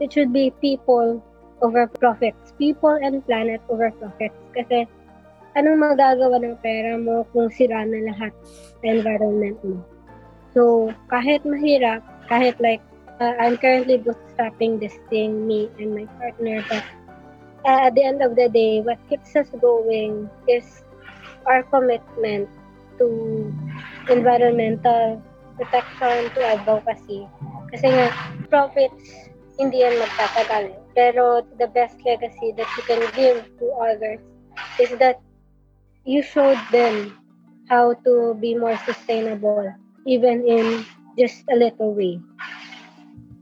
it 0.00 0.10
should 0.10 0.32
be 0.32 0.50
people 0.58 1.22
over 1.62 1.86
profits. 1.86 2.52
People 2.58 2.96
and 2.98 3.22
planet 3.24 3.62
over 3.70 3.92
profits. 3.96 4.36
Kasi 4.56 4.88
anong 5.54 5.80
magagawa 5.80 6.42
ng 6.42 6.56
pera 6.64 6.98
mo 6.98 7.22
kung 7.30 7.52
sira 7.52 7.86
na 7.86 8.10
lahat 8.10 8.32
environment 8.82 9.60
mo? 9.62 9.78
So, 10.54 10.90
kahit 11.10 11.42
mahirap, 11.42 12.02
kahit 12.30 12.58
like, 12.62 12.82
uh, 13.18 13.34
I'm 13.38 13.58
currently 13.58 13.98
bootstrapping 13.98 14.78
this 14.78 14.94
thing, 15.10 15.46
me 15.46 15.66
and 15.82 15.94
my 15.94 16.06
partner, 16.18 16.62
but 16.70 16.84
uh, 17.66 17.90
at 17.90 17.94
the 17.98 18.04
end 18.04 18.22
of 18.22 18.38
the 18.38 18.48
day, 18.48 18.80
what 18.80 18.98
keeps 19.10 19.34
us 19.34 19.50
going 19.58 20.30
is 20.46 20.86
our 21.46 21.62
commitment 21.66 22.46
to 22.98 23.50
environmental 24.08 25.18
protection 25.56 26.30
to 26.34 26.40
advocacy. 26.42 27.26
Kasi 27.70 27.86
nga, 27.90 28.06
profits, 28.50 29.30
hindi 29.58 29.82
yan 29.82 29.98
magtatagal. 29.98 30.74
Pero 30.94 31.42
the 31.58 31.66
best 31.70 31.98
legacy 32.06 32.54
that 32.54 32.68
you 32.78 32.82
can 32.86 33.02
give 33.14 33.42
to 33.58 33.66
others 33.78 34.22
is 34.78 34.90
that 34.98 35.18
you 36.06 36.22
showed 36.22 36.58
them 36.70 37.16
how 37.66 37.94
to 38.04 38.34
be 38.38 38.54
more 38.54 38.76
sustainable, 38.84 39.72
even 40.06 40.44
in 40.46 40.84
just 41.18 41.42
a 41.50 41.56
little 41.56 41.94
way. 41.94 42.20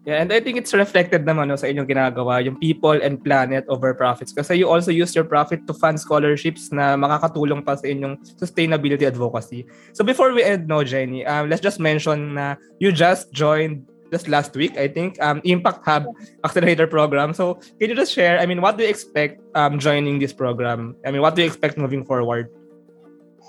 Yeah, 0.02 0.18
and 0.18 0.32
I 0.34 0.42
think 0.42 0.58
it's 0.58 0.74
reflected 0.74 1.22
naman 1.22 1.46
no, 1.46 1.54
sa 1.54 1.70
inyong 1.70 1.86
ginagawa, 1.86 2.42
yung 2.42 2.58
people 2.58 2.98
and 2.98 3.22
planet 3.22 3.62
over 3.70 3.94
profits. 3.94 4.34
Kasi 4.34 4.58
you 4.58 4.66
also 4.66 4.90
use 4.90 5.14
your 5.14 5.22
profit 5.22 5.62
to 5.70 5.74
fund 5.74 5.94
scholarships 5.94 6.74
na 6.74 6.98
makakatulong 6.98 7.62
pa 7.62 7.78
sa 7.78 7.86
inyong 7.86 8.18
sustainability 8.34 9.06
advocacy. 9.06 9.62
So 9.94 10.02
before 10.02 10.34
we 10.34 10.42
end, 10.42 10.66
no, 10.66 10.82
Jenny, 10.82 11.22
um, 11.22 11.46
let's 11.46 11.62
just 11.62 11.78
mention 11.78 12.34
na 12.34 12.58
you 12.82 12.90
just 12.90 13.30
joined 13.30 13.86
just 14.10 14.26
last 14.26 14.58
week, 14.58 14.74
I 14.74 14.90
think, 14.90 15.22
um, 15.22 15.40
Impact 15.46 15.86
Hub 15.86 16.10
Accelerator 16.42 16.90
Program. 16.90 17.30
So 17.30 17.62
can 17.78 17.86
you 17.88 17.94
just 17.94 18.10
share, 18.10 18.42
I 18.42 18.44
mean, 18.44 18.60
what 18.60 18.76
do 18.76 18.82
you 18.82 18.90
expect 18.90 19.38
um, 19.54 19.78
joining 19.78 20.18
this 20.18 20.34
program? 20.34 20.98
I 21.06 21.14
mean, 21.14 21.22
what 21.22 21.38
do 21.38 21.42
you 21.42 21.48
expect 21.48 21.78
moving 21.78 22.04
forward? 22.04 22.50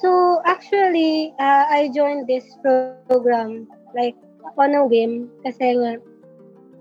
So 0.06 0.40
actually, 0.46 1.34
uh, 1.42 1.66
I 1.66 1.90
joined 1.90 2.30
this 2.30 2.46
program 3.10 3.66
like 3.98 4.16
on 4.58 4.78
a 4.78 4.86
whim 4.86 5.34
kasi 5.42 5.74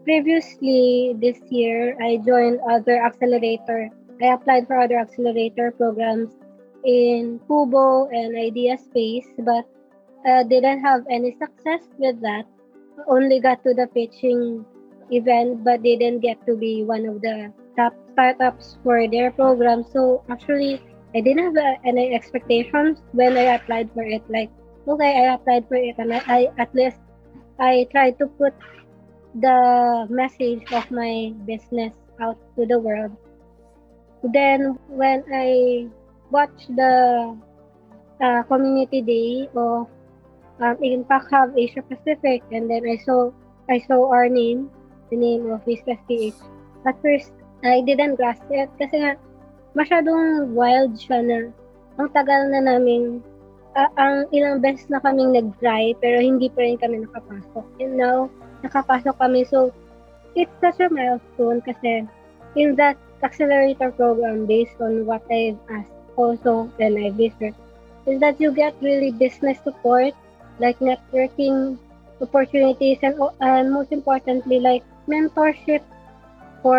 previously 0.04 1.14
this 1.20 1.38
year, 1.50 1.96
I 2.02 2.18
joined 2.26 2.60
other 2.68 3.02
accelerator. 3.02 3.90
I 4.22 4.34
applied 4.34 4.66
for 4.66 4.78
other 4.78 4.98
accelerator 4.98 5.72
programs 5.72 6.30
in 6.84 7.40
QBO 7.48 8.10
and 8.12 8.36
Idea 8.36 8.78
Space, 8.78 9.26
but 9.38 9.64
uh, 10.26 10.42
didn't 10.44 10.82
have 10.82 11.02
any 11.10 11.36
success 11.38 11.82
with 11.98 12.20
that. 12.22 12.46
Only 13.08 13.40
got 13.40 13.62
to 13.64 13.74
the 13.74 13.86
pitching 13.86 14.64
event, 15.10 15.64
but 15.64 15.82
didn't 15.82 16.20
get 16.20 16.44
to 16.46 16.56
be 16.56 16.84
one 16.84 17.06
of 17.06 17.20
the 17.22 17.52
top 17.76 17.94
startups 18.12 18.78
for 18.82 19.08
their 19.08 19.30
program. 19.30 19.84
So 19.92 20.22
actually, 20.30 20.82
I 21.14 21.20
didn't 21.20 21.44
have 21.44 21.56
uh, 21.56 21.78
any 21.84 22.14
expectations 22.14 23.02
when 23.12 23.36
I 23.36 23.58
applied 23.58 23.90
for 23.94 24.02
it. 24.02 24.22
Like, 24.28 24.50
okay, 24.86 25.26
I 25.26 25.34
applied 25.34 25.68
for 25.68 25.76
it, 25.76 25.96
and 25.98 26.12
I, 26.12 26.22
I 26.26 26.40
at 26.58 26.74
least 26.74 27.00
I 27.58 27.86
tried 27.90 28.18
to 28.18 28.26
put 28.26 28.54
the 29.34 30.06
message 30.10 30.64
of 30.72 30.84
my 30.90 31.32
business 31.46 31.92
out 32.20 32.36
to 32.56 32.66
the 32.66 32.78
world. 32.78 33.12
Then 34.22 34.78
when 34.88 35.24
I 35.32 35.88
watched 36.30 36.68
the 36.76 37.36
uh, 38.20 38.42
community 38.44 39.02
day 39.02 39.48
of 39.56 39.88
um, 40.60 40.76
Impact 40.80 41.26
Hub 41.32 41.56
Asia 41.56 41.82
Pacific, 41.82 42.42
and 42.52 42.70
then 42.70 42.84
I 42.86 42.96
saw 43.02 43.32
I 43.70 43.80
saw 43.88 44.10
our 44.12 44.28
name, 44.28 44.70
the 45.10 45.16
name 45.16 45.50
of 45.50 45.64
Vista 45.64 45.96
PH. 46.06 46.38
At 46.86 47.00
first, 47.02 47.32
I 47.64 47.80
didn't 47.82 48.16
grasp 48.16 48.46
it 48.50 48.70
kasi 48.78 49.00
nga 49.00 49.14
masyadong 49.78 50.52
wild 50.52 50.98
siya 50.98 51.22
na 51.22 51.38
ang 51.96 52.08
tagal 52.10 52.50
na 52.50 52.60
namin 52.62 53.22
uh, 53.78 53.90
ang 53.96 54.26
ilang 54.34 54.60
beses 54.60 54.88
na 54.90 55.00
kaming 55.00 55.32
nag-try 55.32 55.94
pero 56.02 56.18
hindi 56.20 56.50
pa 56.50 56.62
rin 56.66 56.76
kami 56.78 57.06
nakapasok. 57.06 57.66
And 57.78 57.96
now, 57.96 58.28
nakapasok 58.62 59.14
kami. 59.18 59.44
So, 59.44 59.74
it's 60.34 60.52
such 60.60 60.80
a 60.80 60.88
milestone 60.88 61.60
kasi 61.60 62.06
in 62.56 62.76
that 62.76 62.96
accelerator 63.22 63.92
program 63.92 64.46
based 64.46 64.76
on 64.80 65.06
what 65.06 65.22
I've 65.30 65.58
asked 65.70 65.94
also 66.16 66.70
when 66.76 66.96
I 66.98 67.10
visit 67.10 67.54
is 68.06 68.20
that 68.20 68.40
you 68.40 68.50
get 68.52 68.74
really 68.82 69.12
business 69.12 69.58
support 69.62 70.12
like 70.58 70.78
networking 70.80 71.78
opportunities 72.20 72.98
and, 73.02 73.14
and 73.40 73.72
most 73.72 73.92
importantly 73.92 74.60
like 74.60 74.82
mentorship 75.08 75.82
for 76.62 76.78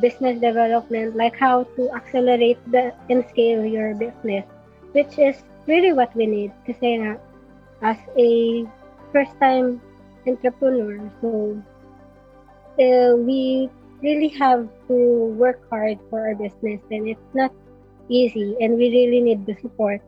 business 0.00 0.40
development 0.40 1.16
like 1.16 1.36
how 1.36 1.64
to 1.76 1.90
accelerate 1.92 2.58
the 2.70 2.92
and 3.08 3.24
scale 3.28 3.64
your 3.64 3.94
business 3.94 4.44
which 4.92 5.18
is 5.18 5.36
really 5.66 5.92
what 5.92 6.14
we 6.16 6.26
need 6.26 6.52
kasi 6.66 6.96
nga 7.00 7.16
as 7.82 7.98
a 8.16 8.64
first 9.12 9.32
time 9.40 9.80
entrepreneur 10.26 10.98
so 11.20 11.62
uh, 12.78 13.16
we 13.16 13.70
really 14.02 14.28
have 14.28 14.68
to 14.88 14.96
work 15.36 15.60
hard 15.68 15.98
for 16.08 16.20
our 16.20 16.34
business 16.34 16.80
and 16.90 17.08
it's 17.08 17.34
not 17.34 17.52
easy 18.08 18.56
and 18.60 18.76
we 18.76 18.90
really 18.90 19.20
need 19.20 19.46
the 19.46 19.54
support. 19.60 20.00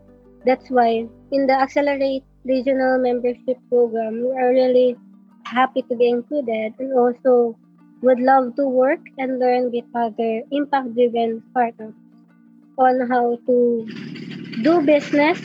That's 0.44 0.68
why 0.70 1.06
in 1.30 1.46
the 1.46 1.52
Accelerate 1.52 2.24
Regional 2.44 2.98
Membership 2.98 3.58
Program, 3.68 4.24
we 4.24 4.32
are 4.32 4.50
really 4.50 4.96
happy 5.44 5.82
to 5.82 5.96
be 5.96 6.08
included 6.08 6.74
and 6.78 6.92
also 6.92 7.56
would 8.02 8.18
love 8.18 8.56
to 8.56 8.66
work 8.66 9.00
and 9.18 9.38
learn 9.38 9.70
with 9.70 9.84
other 9.94 10.42
impact-driven 10.50 11.42
startups 11.50 11.94
on 12.78 13.06
how 13.08 13.38
to 13.46 13.86
do 14.62 14.80
business 14.80 15.38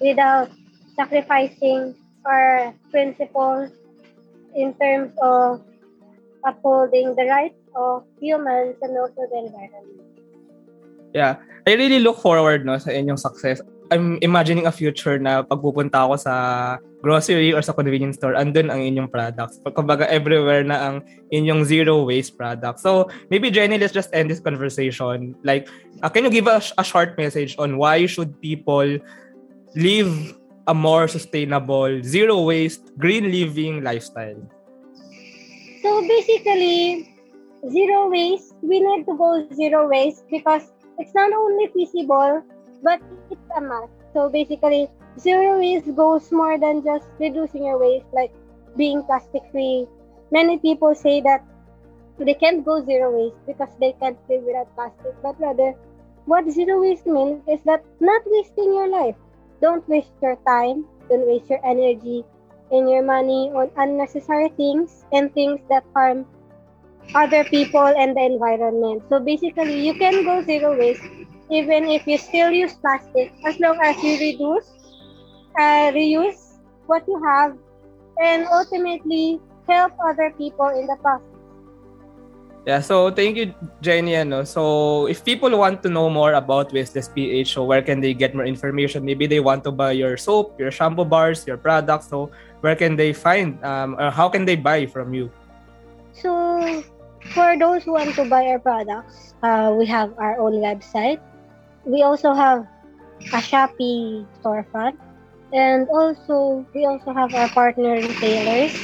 without 0.00 0.50
sacrificing 0.94 1.94
our 2.24 2.72
principles 2.90 3.70
in 4.56 4.72
terms 4.80 5.12
of 5.20 5.60
upholding 6.48 7.12
the 7.14 7.28
rights 7.28 7.60
of 7.76 8.08
humans 8.18 8.74
and 8.80 8.96
also 8.96 9.28
the 9.28 9.38
environment. 9.44 10.00
Yeah, 11.12 11.36
I 11.68 11.76
really 11.76 12.00
look 12.00 12.18
forward 12.18 12.64
no 12.64 12.80
sa 12.80 12.90
inyong 12.90 13.20
success. 13.20 13.60
I'm 13.86 14.18
imagining 14.18 14.66
a 14.66 14.74
future 14.74 15.14
na 15.14 15.46
pagpupunta 15.46 16.02
ako 16.02 16.18
sa 16.18 16.34
grocery 17.06 17.54
or 17.54 17.62
sa 17.62 17.70
convenience 17.70 18.18
store, 18.18 18.34
andun 18.34 18.66
ang 18.66 18.82
inyong 18.82 19.06
products. 19.06 19.62
Kumbaga 19.62 20.10
everywhere 20.10 20.66
na 20.66 20.90
ang 20.90 20.96
inyong 21.30 21.62
zero 21.62 22.02
waste 22.02 22.34
products. 22.34 22.82
So 22.82 23.06
maybe 23.30 23.46
Jenny, 23.54 23.78
let's 23.78 23.94
just 23.94 24.10
end 24.10 24.26
this 24.26 24.42
conversation. 24.42 25.38
Like, 25.46 25.70
uh, 26.02 26.10
can 26.10 26.26
you 26.26 26.32
give 26.34 26.50
us 26.50 26.74
a, 26.74 26.82
a 26.82 26.84
short 26.84 27.14
message 27.14 27.54
on 27.62 27.78
why 27.78 28.10
should 28.10 28.34
people 28.42 28.98
live 29.78 30.10
a 30.66 30.74
more 30.74 31.08
sustainable, 31.08 32.02
zero 32.02 32.42
waste, 32.42 32.96
green 32.98 33.30
living 33.30 33.82
lifestyle? 33.82 34.36
So 35.82 36.00
basically, 36.08 37.14
zero 37.70 38.10
waste, 38.10 38.54
we 38.62 38.80
need 38.80 39.06
to 39.06 39.16
go 39.16 39.46
zero 39.54 39.88
waste 39.88 40.24
because 40.30 40.62
it's 40.98 41.14
not 41.14 41.32
only 41.32 41.68
feasible, 41.68 42.42
but 42.82 43.00
it's 43.30 43.40
a 43.56 43.60
must. 43.60 43.92
So 44.12 44.28
basically, 44.28 44.88
zero 45.18 45.58
waste 45.58 45.94
goes 45.94 46.30
more 46.32 46.58
than 46.58 46.82
just 46.82 47.06
reducing 47.18 47.64
your 47.66 47.78
waste, 47.78 48.06
like 48.12 48.32
being 48.76 49.02
plastic 49.04 49.42
free. 49.52 49.86
Many 50.30 50.58
people 50.58 50.94
say 50.94 51.20
that 51.20 51.44
they 52.18 52.34
can't 52.34 52.64
go 52.64 52.84
zero 52.84 53.14
waste 53.14 53.36
because 53.46 53.68
they 53.78 53.92
can't 54.00 54.18
live 54.28 54.42
without 54.42 54.74
plastic, 54.74 55.14
but 55.22 55.38
rather, 55.38 55.74
what 56.24 56.50
zero 56.50 56.80
waste 56.80 57.06
means 57.06 57.42
is 57.46 57.60
that 57.66 57.84
not 58.00 58.22
wasting 58.26 58.72
your 58.74 58.88
life. 58.88 59.16
Don't 59.60 59.86
waste 59.88 60.12
your 60.22 60.36
time, 60.46 60.84
don't 61.08 61.26
waste 61.26 61.50
your 61.50 61.60
energy 61.64 62.24
and 62.70 62.90
your 62.90 63.02
money 63.02 63.50
on 63.54 63.70
unnecessary 63.76 64.48
things 64.56 65.04
and 65.12 65.32
things 65.32 65.60
that 65.70 65.84
harm 65.94 66.26
other 67.14 67.44
people 67.44 67.86
and 67.86 68.16
the 68.16 68.20
environment. 68.20 69.02
So 69.08 69.20
basically, 69.20 69.86
you 69.86 69.94
can 69.94 70.24
go 70.24 70.42
zero 70.42 70.76
waste 70.76 71.04
even 71.50 71.86
if 71.86 72.06
you 72.06 72.18
still 72.18 72.50
use 72.50 72.74
plastic 72.74 73.32
as 73.46 73.58
long 73.60 73.78
as 73.82 73.96
you 74.02 74.18
reduce, 74.18 74.66
uh, 75.58 75.94
reuse 75.94 76.58
what 76.86 77.06
you 77.06 77.22
have, 77.22 77.56
and 78.20 78.46
ultimately 78.50 79.40
help 79.68 79.92
other 80.04 80.32
people 80.36 80.68
in 80.68 80.86
the 80.86 80.96
process. 81.02 81.35
Yeah, 82.66 82.82
so 82.82 83.14
thank 83.14 83.38
you, 83.38 83.54
Jenny. 83.78 84.18
Ano. 84.18 84.42
So 84.42 85.06
if 85.06 85.22
people 85.22 85.54
want 85.54 85.86
to 85.86 85.88
know 85.88 86.10
more 86.10 86.34
about 86.34 86.74
Wasteless 86.74 87.06
PH, 87.06 87.54
so 87.54 87.62
where 87.62 87.78
can 87.78 88.02
they 88.02 88.10
get 88.10 88.34
more 88.34 88.42
information? 88.42 89.06
Maybe 89.06 89.30
they 89.30 89.38
want 89.38 89.62
to 89.64 89.70
buy 89.70 89.94
your 89.94 90.18
soap, 90.18 90.58
your 90.58 90.74
shampoo 90.74 91.06
bars, 91.06 91.46
your 91.46 91.62
products. 91.62 92.10
So 92.10 92.34
where 92.66 92.74
can 92.74 92.98
they 92.98 93.14
find, 93.14 93.62
um, 93.62 93.94
or 93.94 94.10
how 94.10 94.26
can 94.28 94.42
they 94.42 94.58
buy 94.58 94.82
from 94.90 95.14
you? 95.14 95.30
So 96.10 96.82
for 97.30 97.54
those 97.54 97.86
who 97.86 97.94
want 97.94 98.18
to 98.18 98.26
buy 98.26 98.50
our 98.50 98.58
products, 98.58 99.38
uh, 99.46 99.70
we 99.70 99.86
have 99.86 100.10
our 100.18 100.34
own 100.42 100.58
website. 100.58 101.22
We 101.86 102.02
also 102.02 102.34
have 102.34 102.66
a 103.30 103.38
Shopee 103.38 104.26
storefront, 104.42 104.98
and 105.54 105.86
also 105.86 106.66
we 106.74 106.82
also 106.82 107.14
have 107.14 107.30
our 107.30 107.46
partner 107.54 108.02
retailers 108.02 108.74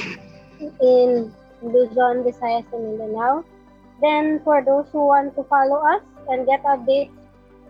in 0.79 1.35
Luzon, 1.59 2.23
Visayas, 2.23 2.63
and 2.71 2.95
Mindanao. 2.95 3.43
Then 4.03 4.43
for 4.43 4.59
those 4.59 4.91
who 4.91 5.07
want 5.07 5.33
to 5.39 5.43
follow 5.47 5.79
us 5.79 6.03
and 6.27 6.45
get 6.45 6.61
updates 6.67 7.15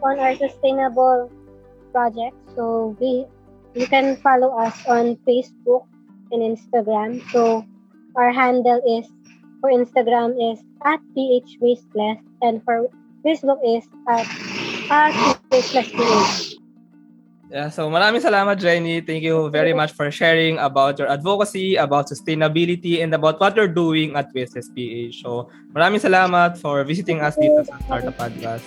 on 0.02 0.17
our 0.17 0.34
sustainable 0.36 1.30
projects, 1.93 2.41
so 2.58 2.98
we 3.00 3.30
you 3.78 3.86
can 3.86 4.17
follow 4.17 4.58
us 4.58 4.74
on 4.89 5.15
Facebook 5.30 5.86
and 6.34 6.41
Instagram. 6.41 7.22
So 7.30 7.65
our 8.17 8.34
handle 8.34 8.82
is 8.82 9.06
for 9.62 9.69
Instagram 9.69 10.34
is 10.38 10.60
at 10.84 11.00
PH 11.13 11.62
Wasteless 11.62 12.17
and 12.41 12.65
for 12.65 12.89
Facebook 13.24 13.62
is 13.62 13.86
at, 14.10 14.26
at 14.89 15.13
Wasteless 15.54 16.52
Yeah, 17.53 17.69
so 17.69 17.85
maraming 17.85 18.17
salamat, 18.17 18.57
Jenny. 18.57 19.05
Thank 19.05 19.21
you 19.21 19.45
very 19.53 19.77
much 19.77 19.93
for 19.93 20.09
sharing 20.09 20.57
about 20.57 20.97
your 20.97 21.05
advocacy, 21.05 21.77
about 21.77 22.09
sustainability, 22.09 23.05
and 23.05 23.13
about 23.13 23.37
what 23.37 23.53
you're 23.53 23.69
doing 23.69 24.17
at 24.17 24.33
Wasteless 24.33 24.73
PH. 24.73 25.21
So 25.21 25.53
maraming 25.69 26.01
salamat 26.01 26.57
for 26.57 26.81
visiting 26.81 27.21
us 27.21 27.37
dito 27.37 27.61
sa 27.61 27.77
Startup 27.85 28.17
Podcast. 28.17 28.65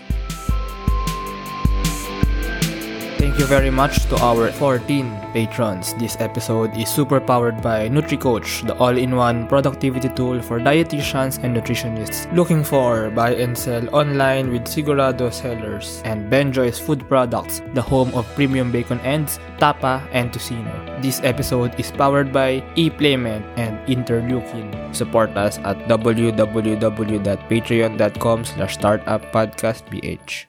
Thank 3.37 3.53
you 3.53 3.53
very 3.53 3.69
much 3.69 4.09
to 4.09 4.17
our 4.25 4.49
14 4.49 5.13
patrons. 5.37 5.93
This 6.01 6.17
episode 6.21 6.73
is 6.73 6.89
super 6.89 7.21
powered 7.21 7.61
by 7.61 7.87
NutriCoach, 7.87 8.67
the 8.67 8.73
all-in-one 8.81 9.47
productivity 9.47 10.09
tool 10.09 10.41
for 10.41 10.59
dietitians 10.59 11.37
and 11.45 11.55
nutritionists 11.55 12.33
looking 12.33 12.65
for 12.65 13.11
buy 13.11 13.35
and 13.37 13.53
sell 13.53 13.95
online 13.95 14.51
with 14.51 14.65
Sigurado 14.65 15.31
sellers, 15.31 16.01
and 16.07 16.31
Benjoy's 16.31 16.79
Food 16.79 17.07
Products, 17.11 17.61
the 17.75 17.83
home 17.83 18.09
of 18.15 18.25
premium 18.35 18.73
bacon 18.73 19.01
ends, 19.01 19.39
tapa, 19.59 20.01
and 20.13 20.33
tocino. 20.33 20.73
This 21.03 21.21
episode 21.23 21.79
is 21.79 21.93
powered 21.93 22.33
by 22.33 22.63
ePlayment 22.81 23.45
and 23.61 23.77
Interleukin. 23.85 24.97
Support 24.97 25.37
us 25.37 25.59
at 25.59 25.77
www.patreon.com 25.93 28.45
slash 28.47 28.79
startuppodcastph. 28.79 30.45